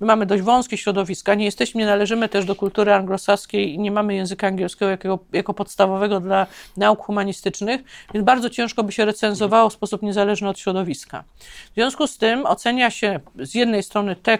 my 0.00 0.06
mamy 0.06 0.26
dość 0.26 0.42
wąskie 0.42 0.76
środowiska, 0.76 1.34
nie 1.34 1.44
jesteśmy, 1.44 1.78
nie 1.78 1.86
należymy 1.86 2.28
też 2.28 2.44
do 2.44 2.54
kultury 2.54 2.92
anglosaskiej 2.92 3.74
i 3.74 3.78
nie 3.78 3.90
mamy 3.90 4.14
języka 4.14 4.46
angielskiego 4.46 4.90
jako, 4.90 5.18
jako 5.32 5.54
podstawowego 5.54 6.20
dla 6.20 6.46
nauk 6.76 7.00
humanistycznych, 7.00 7.80
więc 8.14 8.26
bardzo 8.26 8.50
ciężko 8.50 8.84
by 8.84 8.92
się 8.92 9.04
recenzowało 9.04 9.70
w 9.70 9.72
sposób 9.72 10.02
niezależny 10.02 10.48
od 10.48 10.58
środowiska. 10.58 11.24
W 11.70 11.74
związku 11.74 12.06
z 12.06 12.18
tym 12.18 12.46
ocenia 12.46 12.90
się 12.90 13.20
z 13.38 13.54
jednej 13.54 13.82
strony 13.82 14.16
te, 14.16 14.38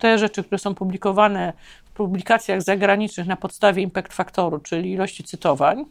te 0.00 0.18
rzeczy, 0.18 0.44
które 0.44 0.58
są 0.58 0.74
publikowane 0.74 1.52
w 1.84 1.90
publikacjach 1.90 2.62
zagranicznych 2.62 3.26
na 3.26 3.36
podstawie 3.36 3.82
impact 3.82 4.12
faktoru, 4.12 4.58
czyli 4.58 4.92
ilości 4.92 5.24
cytowań, 5.24 5.84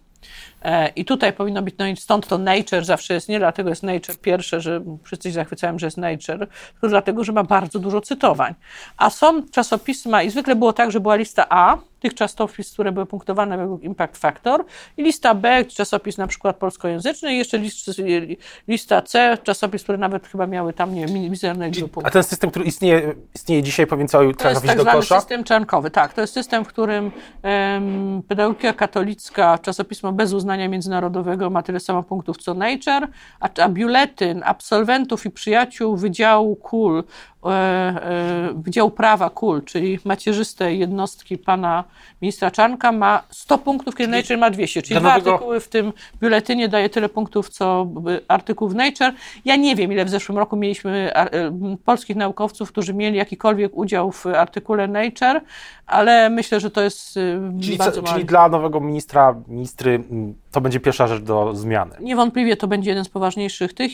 I 0.96 1.06
tutaj 1.06 1.34
powinno 1.34 1.62
być, 1.62 1.75
no 1.77 1.88
i 1.88 1.96
stąd 1.96 2.27
to 2.27 2.38
Nature 2.38 2.86
zawsze 2.86 3.13
jest, 3.13 3.30
nie 3.30 3.39
dlatego 3.39 3.70
jest 3.70 3.84
Nature 3.84 4.15
pierwsze, 4.22 4.62
że 4.62 4.82
wszyscy 5.03 5.30
się 5.30 5.34
zachwycają, 5.34 5.80
że 5.80 5.88
jest 5.88 5.98
Nature, 5.98 6.48
tylko 6.72 6.88
dlatego, 6.88 7.24
że 7.24 7.32
ma 7.32 7.44
bardzo 7.44 7.80
dużo 7.80 8.01
cytowań. 8.01 8.53
A 8.98 9.10
są 9.10 9.44
czasopisma, 9.50 10.24
i 10.24 10.30
zwykle 10.30 10.56
było 10.56 10.74
tak, 10.74 10.91
że 10.91 11.00
była 11.00 11.15
lista 11.15 11.46
A, 11.50 11.77
tych 12.01 12.13
czasopism, 12.13 12.74
które 12.74 12.91
były 12.91 13.06
punktowane 13.06 13.58
według 13.58 13.84
Impact 13.84 14.18
Factor 14.18 14.65
i 14.98 15.03
lista 15.03 15.36
B, 15.36 15.65
czasopis 15.65 16.18
na 16.18 16.27
przykład 16.27 16.58
polskojęzyczny 16.58 17.34
i 17.34 17.38
jeszcze 17.38 17.58
list, 17.58 18.01
lista 18.68 19.01
C, 19.01 19.38
czasopis, 19.44 19.84
które 19.84 19.98
nawet 19.98 20.27
chyba 20.27 20.48
miały 20.48 20.74
tam, 20.74 20.96
nie 20.96 21.08
wiem, 21.08 21.32
mizerne 21.32 21.72
A 22.03 22.10
ten 22.10 22.24
system, 22.24 22.50
który 22.50 22.65
istnieje, 22.65 23.13
istnieje 23.36 23.63
dzisiaj, 23.63 23.88
powinien 23.88 24.08
cały 24.08 24.36
trafić 24.36 24.62
do 24.62 24.68
kosza? 24.68 24.75
To 24.75 24.80
jest 24.82 24.86
tak 24.86 25.06
zwany 25.06 25.22
system 25.22 25.44
czarnkowy, 25.44 25.91
tak. 25.91 26.13
To 26.13 26.22
jest 26.22 26.34
system, 26.34 26.65
w 26.65 26.68
którym 26.68 27.12
um, 27.44 28.24
pedagogika 28.27 28.74
katolicka, 28.74 29.58
czasopismo 29.58 30.12
bez 30.12 30.34
uznania 30.34 30.50
międzynarodowego 30.58 31.50
ma 31.50 31.63
tyle 31.63 31.79
samo 31.79 32.03
punktów 32.03 32.38
co 32.38 32.53
Nature, 32.53 33.08
a, 33.39 33.50
a 33.63 33.70
biuletyn 33.70 34.41
absolwentów 34.46 35.25
i 35.25 35.31
przyjaciół 35.31 35.98
Wydziału 35.98 36.55
KUL 36.55 37.03
Wydział 38.54 38.92
Prawa 38.92 39.30
KUL, 39.30 39.64
czyli 39.66 40.00
macierzyste 40.06 40.74
jednostki 40.74 41.38
pana 41.38 41.84
ministra 42.22 42.52
Czarnka, 42.52 42.92
ma 42.92 43.24
100 43.30 43.58
punktów, 43.58 43.96
kiedy 43.96 44.12
Nature 44.12 44.38
ma 44.38 44.50
200. 44.50 44.82
Czyli 44.82 45.00
dwa 45.00 45.14
artykuły 45.14 45.60
w 45.60 45.68
tym 45.68 45.94
biuletynie 46.22 46.70
daje 46.70 46.90
tyle 46.90 47.10
punktów, 47.10 47.50
co 47.50 47.88
artykuł 48.28 48.70
w 48.70 48.76
Nature. 48.76 49.14
Ja 49.46 49.56
nie 49.56 49.76
wiem, 49.76 49.94
ile 49.94 50.06
w 50.06 50.10
zeszłym 50.10 50.38
roku 50.38 50.56
mieliśmy 50.56 51.14
e, 51.14 51.52
polskich 51.86 52.16
naukowców, 52.16 52.72
którzy 52.72 52.94
mieli 52.94 53.18
jakikolwiek 53.18 53.78
udział 53.78 54.12
w 54.12 54.26
artykule 54.26 54.88
Nature, 54.88 55.42
ale 55.86 56.30
myślę, 56.30 56.60
że 56.60 56.72
to 56.72 56.82
jest 56.82 57.20
czyli 57.62 57.78
bardzo 57.78 58.02
co, 58.02 58.14
Czyli 58.14 58.26
dla 58.26 58.50
nowego 58.50 58.80
ministra, 58.80 59.36
ministry 59.48 60.04
to 60.51 60.62
będzie 60.62 60.79
pierwsza 60.79 61.08
rzecz 61.08 61.24
do 61.24 61.55
zmiany. 61.55 61.96
Niewątpliwie 62.00 62.58
to 62.58 62.67
będzie 62.67 62.91
jeden 62.91 63.05
z 63.05 63.10
poważniejszych 63.10 63.74
tych 63.74 63.91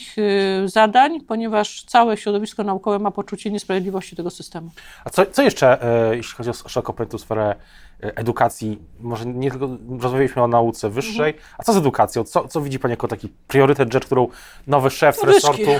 zadań, 0.64 1.20
ponieważ 1.20 1.82
całe 1.82 2.16
środowisko 2.16 2.64
naukowe 2.64 2.98
ma 2.98 3.10
poczucie 3.10 3.50
niesprawiedliwości 3.50 4.16
tego 4.16 4.30
systemu. 4.30 4.70
A 5.04 5.10
co, 5.10 5.26
co 5.26 5.42
jeszcze, 5.42 5.82
e, 6.10 6.16
jeśli 6.16 6.34
chodzi 6.36 6.50
o 6.50 6.52
szeroko 6.52 6.92
pojętą 6.92 7.18
sferę 7.18 7.54
e, 8.02 8.16
edukacji, 8.16 8.78
może 9.00 9.26
nie 9.26 9.50
tylko 9.50 9.68
rozmawialiśmy 10.00 10.42
o 10.42 10.48
nauce 10.48 10.90
wyższej, 10.90 11.34
mhm. 11.34 11.54
a 11.58 11.62
co 11.62 11.72
z 11.72 11.76
edukacją? 11.76 12.24
Co, 12.24 12.48
co 12.48 12.60
widzi 12.60 12.78
Pani 12.78 12.92
jako 12.92 13.08
taki 13.08 13.28
priorytet, 13.48 13.92
rzecz, 13.92 14.06
którą 14.06 14.28
nowy 14.66 14.90
szef 14.90 15.16
z 15.16 15.24
resortu 15.24 15.70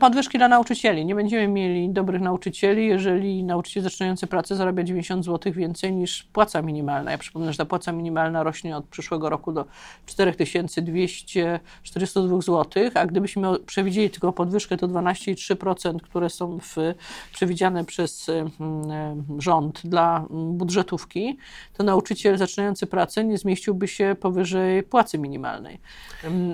podwyżki 0.00 0.38
dla 0.38 0.48
nauczycieli. 0.48 1.06
Nie 1.06 1.14
będziemy 1.14 1.48
mieli 1.48 1.90
dobrych 1.90 2.20
nauczycieli, 2.20 2.86
jeżeli 2.86 3.44
nauczyciel 3.44 3.82
zaczynający 3.82 4.26
pracę 4.26 4.56
zarabia 4.56 4.82
90 4.82 5.24
zł 5.24 5.52
więcej 5.52 5.92
niż 5.92 6.22
płaca 6.22 6.62
minimalna. 6.62 7.10
Ja 7.10 7.18
przypomnę, 7.18 7.52
że 7.52 7.58
ta 7.58 7.64
płaca 7.64 7.92
minimalna 7.92 8.42
rośnie 8.42 8.76
od 8.76 8.84
przyszłego 8.84 9.30
roku 9.30 9.52
do 9.52 9.64
4242 10.06 12.40
zł, 12.40 12.90
a 12.94 13.06
gdybyśmy 13.06 13.58
przewidzieli 13.58 14.10
tylko 14.10 14.32
podwyżkę 14.32 14.76
to 14.76 14.88
12,3%, 14.88 16.00
które 16.00 16.30
są 16.30 16.58
w, 16.58 16.76
przewidziane 17.32 17.84
przez 17.84 18.28
mm, 18.28 19.24
rząd 19.38 19.80
dla 19.84 20.26
budżetówki, 20.30 21.38
to 21.72 21.84
nauczyciel 21.84 22.38
zaczynający 22.38 22.86
pracę 22.86 23.24
nie 23.24 23.38
zmieściłby 23.38 23.88
się 23.88 24.16
powyżej 24.20 24.82
płacy 24.82 25.18
minimalnej. 25.18 25.80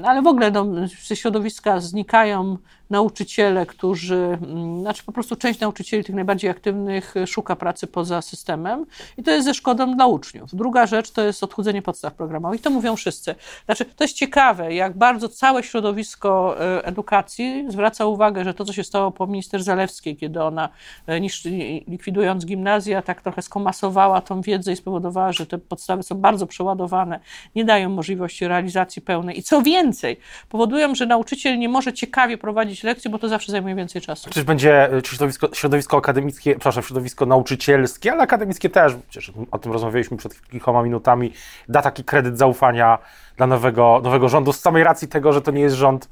Ale 0.04 0.22
w 0.22 0.26
ogóle 0.26 0.50
no, 0.50 0.66
ze 1.06 1.16
środowiska 1.16 1.80
znikają 1.80 2.56
nauczyciele, 2.90 3.66
którzy, 3.66 4.38
mm, 4.42 4.80
znaczy 4.80 5.02
po 5.04 5.12
prostu 5.12 5.36
część 5.36 5.60
nauczycieli, 5.60 6.04
tych 6.04 6.14
najbardziej 6.14 6.50
aktywnych, 6.50 7.14
szuka 7.26 7.56
pracy 7.56 7.86
poza 7.86 8.22
systemem 8.22 8.86
i 9.16 9.22
to 9.22 9.30
jest 9.30 9.44
ze 9.44 9.54
szkodą 9.54 9.94
dla 9.94 10.06
uczniów. 10.06 10.54
Druga 10.54 10.86
rzecz 10.86 11.10
to 11.10 11.22
jest 11.22 11.44
odchudzenie 11.44 11.82
podstaw 11.82 12.14
programowych. 12.14 12.60
To 12.60 12.70
mówią 12.70 12.96
wszyscy. 12.96 13.34
Znaczy, 13.64 13.84
to 13.84 14.04
jest 14.04 14.16
ciekawe, 14.16 14.74
jak 14.74 14.98
bardzo 14.98 15.28
całe 15.28 15.62
środowisko 15.62 16.56
e, 16.60 16.84
edukacji 16.84 17.64
zwraca 17.68 18.06
uwagę, 18.06 18.44
że 18.44 18.54
to, 18.54 18.64
co 18.64 18.72
się 18.72 18.84
stało 18.84 19.10
po 19.10 19.26
minister 19.26 19.62
Zalewskiej, 19.62 20.16
kiedy 20.16 20.42
ona 20.42 20.68
e, 21.06 21.20
niż, 21.20 21.44
likwidując 21.88 22.46
gimnazja, 22.46 23.02
tak 23.02 23.22
trochę 23.22 23.42
skomasowała 23.42 24.20
tą 24.20 24.40
wiedzę 24.40 24.72
i 24.72 24.76
spowodowała, 24.76 25.32
że 25.32 25.46
te 25.46 25.58
podstawy 25.58 26.02
są 26.02 26.14
bardzo 26.14 26.46
przeładowane, 26.46 27.20
nie 27.54 27.64
dają 27.64 27.90
możliwości 27.90 28.48
realizacji 28.48 29.02
pełnej. 29.02 29.38
I 29.38 29.42
co 29.42 29.62
więcej, 29.62 30.16
powodują, 30.48 30.94
że 30.94 31.06
nauczyciel 31.06 31.58
nie 31.58 31.68
może 31.68 31.92
ciekawie 31.92 32.38
prowadzić 32.38 32.79
lekcje, 32.84 33.10
bo 33.10 33.18
to 33.18 33.28
zawsze 33.28 33.52
zajmuje 33.52 33.74
więcej 33.74 34.02
czasu. 34.02 34.30
Czyż 34.30 34.44
będzie 34.44 34.88
czy 35.04 35.10
środowisko, 35.16 35.48
środowisko 35.54 35.96
akademickie, 35.96 36.50
przepraszam, 36.50 36.82
środowisko 36.82 37.26
nauczycielskie, 37.26 38.12
ale 38.12 38.22
akademickie 38.22 38.70
też, 38.70 38.92
przecież 39.08 39.32
o 39.50 39.58
tym 39.58 39.72
rozmawialiśmy 39.72 40.16
przed 40.16 40.48
kilkoma 40.48 40.82
minutami, 40.82 41.32
da 41.68 41.82
taki 41.82 42.04
kredyt 42.04 42.38
zaufania 42.38 42.98
dla 43.36 43.46
nowego, 43.46 44.00
nowego 44.04 44.28
rządu 44.28 44.52
z 44.52 44.60
samej 44.60 44.84
racji 44.84 45.08
tego, 45.08 45.32
że 45.32 45.42
to 45.42 45.50
nie 45.50 45.60
jest 45.60 45.76
rząd 45.76 46.04
e, 46.04 46.08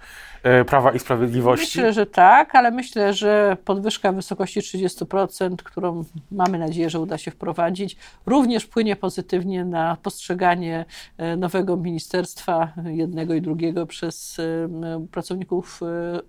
Prawa 0.66 0.92
i 0.92 0.98
Sprawiedliwości? 0.98 1.78
Myślę, 1.78 1.92
że 1.92 2.06
tak, 2.06 2.54
ale 2.54 2.70
myślę, 2.70 3.14
że 3.14 3.56
podwyżka 3.64 4.12
w 4.12 4.14
wysokości 4.14 4.60
30%, 4.60 5.56
którą 5.56 6.04
mamy 6.30 6.58
nadzieję, 6.58 6.90
że 6.90 7.00
uda 7.00 7.18
się 7.18 7.30
wprowadzić, 7.30 7.96
również 8.26 8.64
wpłynie 8.64 8.96
pozytywnie 8.96 9.64
na 9.64 9.96
postrzeganie 10.02 10.84
e, 11.18 11.36
nowego 11.36 11.76
ministerstwa, 11.76 12.72
jednego 12.84 13.34
i 13.34 13.40
drugiego, 13.40 13.86
przez 13.86 14.38
e, 14.38 15.06
pracowników 15.10 15.80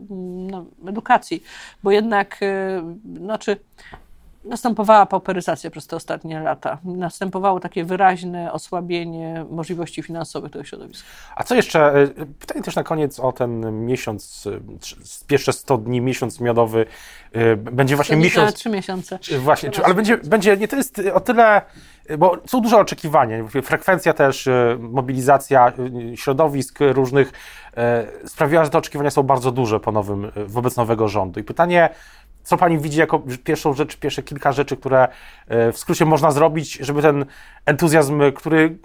no, 0.10 0.65
edukacji, 0.88 1.43
bo 1.84 1.91
jednak, 1.91 2.39
znaczy, 3.17 3.58
następowała 4.50 5.06
pauperyzacja 5.06 5.70
przez 5.70 5.88
te 5.88 5.96
ostatnie 5.96 6.40
lata. 6.40 6.78
Następowało 6.84 7.60
takie 7.60 7.84
wyraźne 7.84 8.52
osłabienie 8.52 9.46
możliwości 9.50 10.04
finansowych 10.04 10.52
tego 10.52 10.66
środowiska. 10.66 11.08
A 11.36 11.44
co 11.44 11.56
jeszcze, 11.56 11.94
e, 11.94 12.08
pytanie 12.40 12.62
też 12.62 12.76
na 12.76 12.84
koniec 12.84 13.20
o 13.20 13.32
ten 13.32 13.86
miesiąc, 13.86 14.48
e, 14.48 14.60
pierwsze 15.28 15.54
100 15.54 15.78
dni, 15.78 16.02
miesiąc 16.02 16.40
miodowy, 16.40 16.86
e, 17.32 17.56
będzie 17.56 17.96
właśnie 17.96 18.16
miesiąc... 18.16 18.56
trzy 18.56 18.70
miesiące. 18.70 19.20
Właśnie, 19.40 19.72
czy, 19.72 19.86
ale 19.86 19.94
będzie, 19.94 20.18
będzie, 20.18 20.58
nie 20.58 20.68
to 20.68 20.76
jest 20.76 21.02
o 21.14 21.20
tyle, 21.20 21.62
bo 22.18 22.38
są 22.48 22.62
duże 22.62 22.78
oczekiwania, 22.78 23.38
frekwencja 23.64 24.14
też, 24.14 24.50
mobilizacja 24.80 25.74
środowisk 26.16 26.80
różnych 26.80 27.32
sprawiła, 28.26 28.66
że 28.66 28.70
te 28.70 28.78
oczekiwania 28.78 29.12
są 29.12 29.24
bardzo 29.24 29.52
duże 29.52 29.80
po 29.80 29.92
nowym, 29.92 30.32
wobec 30.48 30.76
nowego 30.76 31.08
rządu. 31.08 31.40
I 31.40 31.44
pytanie, 31.44 31.90
co 32.50 32.58
pani 32.58 32.80
widzi 32.80 33.00
jako 33.00 33.20
pierwszą 33.44 33.74
rzecz, 33.74 33.98
pierwsze 33.98 34.24
kilka 34.24 34.52
rzeczy, 34.52 34.78
które 34.78 35.08
e, 35.48 35.72
w 35.72 35.78
skrócie 35.78 36.06
można 36.06 36.32
zrobić, 36.32 36.78
żeby 36.82 37.02
ten 37.02 37.26
entuzjazm, 37.66 38.22
który 38.36 38.78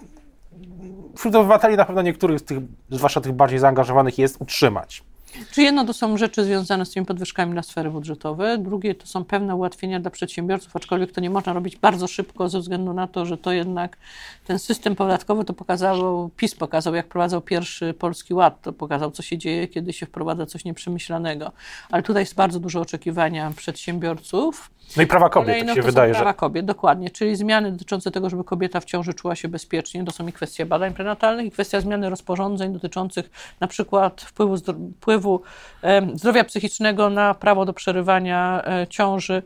wśród 1.15 1.35
obywateli 1.35 1.77
na 1.77 1.85
pewno 1.85 2.01
niektórych 2.01 2.39
z 2.39 2.43
tych, 2.43 2.57
zwłaszcza 2.89 3.21
tych 3.21 3.31
bardziej 3.31 3.59
zaangażowanych 3.59 4.17
jest, 4.17 4.37
utrzymać? 4.39 5.03
Czy 5.51 5.61
jedno 5.61 5.85
to 5.85 5.93
są 5.93 6.17
rzeczy 6.17 6.43
związane 6.43 6.85
z 6.85 6.91
tymi 6.91 7.05
podwyżkami 7.05 7.53
na 7.53 7.63
sfery 7.63 7.89
budżetowe, 7.89 8.57
drugie 8.57 8.95
to 8.95 9.07
są 9.07 9.25
pewne 9.25 9.55
ułatwienia 9.55 9.99
dla 9.99 10.11
przedsiębiorców, 10.11 10.75
aczkolwiek 10.75 11.11
to 11.11 11.21
nie 11.21 11.29
można 11.29 11.53
robić 11.53 11.77
bardzo 11.77 12.07
szybko 12.07 12.49
ze 12.49 12.59
względu 12.59 12.93
na 12.93 13.07
to, 13.07 13.25
że 13.25 13.37
to 13.37 13.51
jednak 13.51 13.97
ten 14.45 14.59
system 14.59 14.95
podatkowy 14.95 15.45
to 15.45 15.53
pokazał, 15.53 16.29
PiS 16.37 16.55
pokazał, 16.55 16.95
jak 16.95 17.07
prowadzał 17.07 17.41
pierwszy 17.41 17.93
Polski 17.93 18.33
Ład, 18.33 18.61
to 18.61 18.73
pokazał, 18.73 19.11
co 19.11 19.23
się 19.23 19.37
dzieje, 19.37 19.67
kiedy 19.67 19.93
się 19.93 20.05
wprowadza 20.05 20.45
coś 20.45 20.65
nieprzemyślanego. 20.65 21.51
Ale 21.91 22.03
tutaj 22.03 22.21
jest 22.21 22.35
bardzo 22.35 22.59
dużo 22.59 22.81
oczekiwania 22.81 23.51
przedsiębiorców. 23.55 24.71
No 24.97 25.03
i 25.03 25.07
prawa 25.07 25.29
kobiet, 25.29 25.47
Kolejno 25.47 25.67
tak 25.67 25.75
się 25.75 25.81
to 25.81 25.87
są 25.87 25.91
wydaje, 25.91 26.13
prawa 26.13 26.29
że... 26.29 26.33
kobiet, 26.33 26.65
dokładnie, 26.65 27.09
czyli 27.09 27.35
zmiany 27.35 27.71
dotyczące 27.71 28.11
tego, 28.11 28.29
żeby 28.29 28.43
kobieta 28.43 28.79
w 28.79 28.85
ciąży 28.85 29.13
czuła 29.13 29.35
się 29.35 29.47
bezpiecznie, 29.47 30.05
to 30.05 30.11
są 30.11 30.27
i 30.27 30.33
kwestie 30.33 30.65
badań 30.65 30.93
prenatalnych, 30.93 31.45
i 31.45 31.51
kwestia 31.51 31.81
zmiany 31.81 32.09
rozporządzeń 32.09 32.73
dotyczących 32.73 33.29
na 33.59 33.67
przykład 33.67 34.21
wpływu, 34.21 34.55
zdro- 34.55 34.91
wpływu 35.25 35.41
em, 35.81 36.17
zdrowia 36.17 36.43
psychicznego 36.43 37.09
na 37.09 37.33
prawo 37.33 37.65
do 37.65 37.73
przerywania 37.73 38.61
e, 38.65 38.87
ciąży 38.87 39.43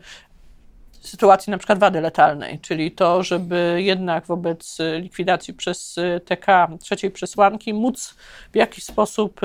sytuacji 1.02 1.52
na 1.52 1.58
przykład 1.58 1.80
wady 1.80 2.02
letalnej, 2.02 2.60
czyli 2.60 2.92
to, 2.92 3.24
żeby 3.24 3.80
jednak 3.84 4.26
wobec 4.26 4.80
e, 4.80 5.00
likwidacji 5.00 5.54
przez 5.54 5.98
e, 5.98 6.20
TK 6.20 6.68
trzeciej 6.80 7.12
przesłanki 7.12 7.74
móc 7.74 8.16
w 8.52 8.56
jakiś 8.56 8.84
sposób 8.84 9.42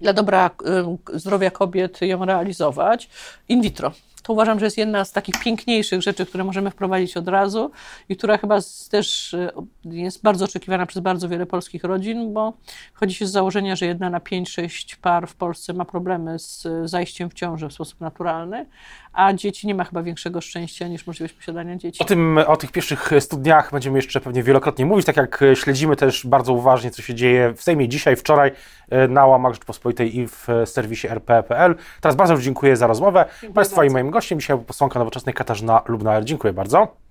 dla 0.00 0.12
dobra 0.12 0.50
zdrowia 1.14 1.50
kobiet 1.50 2.00
ją 2.00 2.24
realizować 2.24 3.08
in 3.48 3.62
vitro. 3.62 3.92
To 4.24 4.32
uważam, 4.32 4.58
że 4.58 4.64
jest 4.64 4.78
jedna 4.78 5.04
z 5.04 5.12
takich 5.12 5.34
piękniejszych 5.44 6.02
rzeczy, 6.02 6.26
które 6.26 6.44
możemy 6.44 6.70
wprowadzić 6.70 7.16
od 7.16 7.28
razu 7.28 7.70
i 8.08 8.16
która 8.16 8.38
chyba 8.38 8.58
też 8.90 9.34
y, 9.34 9.50
jest 9.84 10.22
bardzo 10.22 10.44
oczekiwana 10.44 10.86
przez 10.86 11.02
bardzo 11.02 11.28
wiele 11.28 11.46
polskich 11.46 11.84
rodzin, 11.84 12.32
bo 12.32 12.52
chodzi 12.94 13.14
się 13.14 13.26
z 13.26 13.30
założenia, 13.30 13.76
że 13.76 13.86
jedna 13.86 14.10
na 14.10 14.18
5-6 14.18 14.96
par 14.96 15.28
w 15.28 15.34
Polsce 15.34 15.72
ma 15.72 15.84
problemy 15.84 16.38
z 16.38 16.66
y, 16.66 16.88
zajściem 16.88 17.30
w 17.30 17.34
ciążę 17.34 17.68
w 17.68 17.72
sposób 17.72 18.00
naturalny, 18.00 18.66
a 19.12 19.32
dzieci 19.32 19.66
nie 19.66 19.74
ma 19.74 19.84
chyba 19.84 20.02
większego 20.02 20.40
szczęścia 20.40 20.88
niż 20.88 21.06
możliwość 21.06 21.34
posiadania 21.34 21.76
dzieci. 21.76 22.02
O 22.02 22.04
tym, 22.04 22.38
o 22.46 22.56
tych 22.56 22.72
pierwszych 22.72 23.10
studniach 23.20 23.72
będziemy 23.72 23.98
jeszcze 23.98 24.20
pewnie 24.20 24.42
wielokrotnie 24.42 24.86
mówić, 24.86 25.06
tak 25.06 25.16
jak 25.16 25.40
śledzimy 25.54 25.96
też 25.96 26.26
bardzo 26.26 26.52
uważnie, 26.52 26.90
co 26.90 27.02
się 27.02 27.14
dzieje 27.14 27.54
w 27.56 27.62
Sejmie 27.62 27.88
dzisiaj, 27.88 28.16
wczoraj 28.16 28.52
e, 28.90 29.08
na 29.08 29.26
łamach 29.26 29.52
Rzeczpospolitej 29.52 30.18
i 30.18 30.28
w 30.28 30.48
e, 30.48 30.66
serwisie 30.66 31.08
rp.pl. 31.08 31.74
Teraz 32.00 32.16
bardzo 32.16 32.36
dziękuję 32.36 32.76
za 32.76 32.86
rozmowę. 32.86 33.24
Państwa 33.54 33.84
i 33.84 33.90
moim 33.90 34.13
gościem 34.14 34.40
dzisiaj 34.40 34.58
posłanka 34.58 34.98
nowoczesnej 34.98 35.34
Katarzyna 35.34 35.82
Lubnauer. 35.86 36.24
Dziękuję 36.24 36.52
bardzo. 36.52 37.03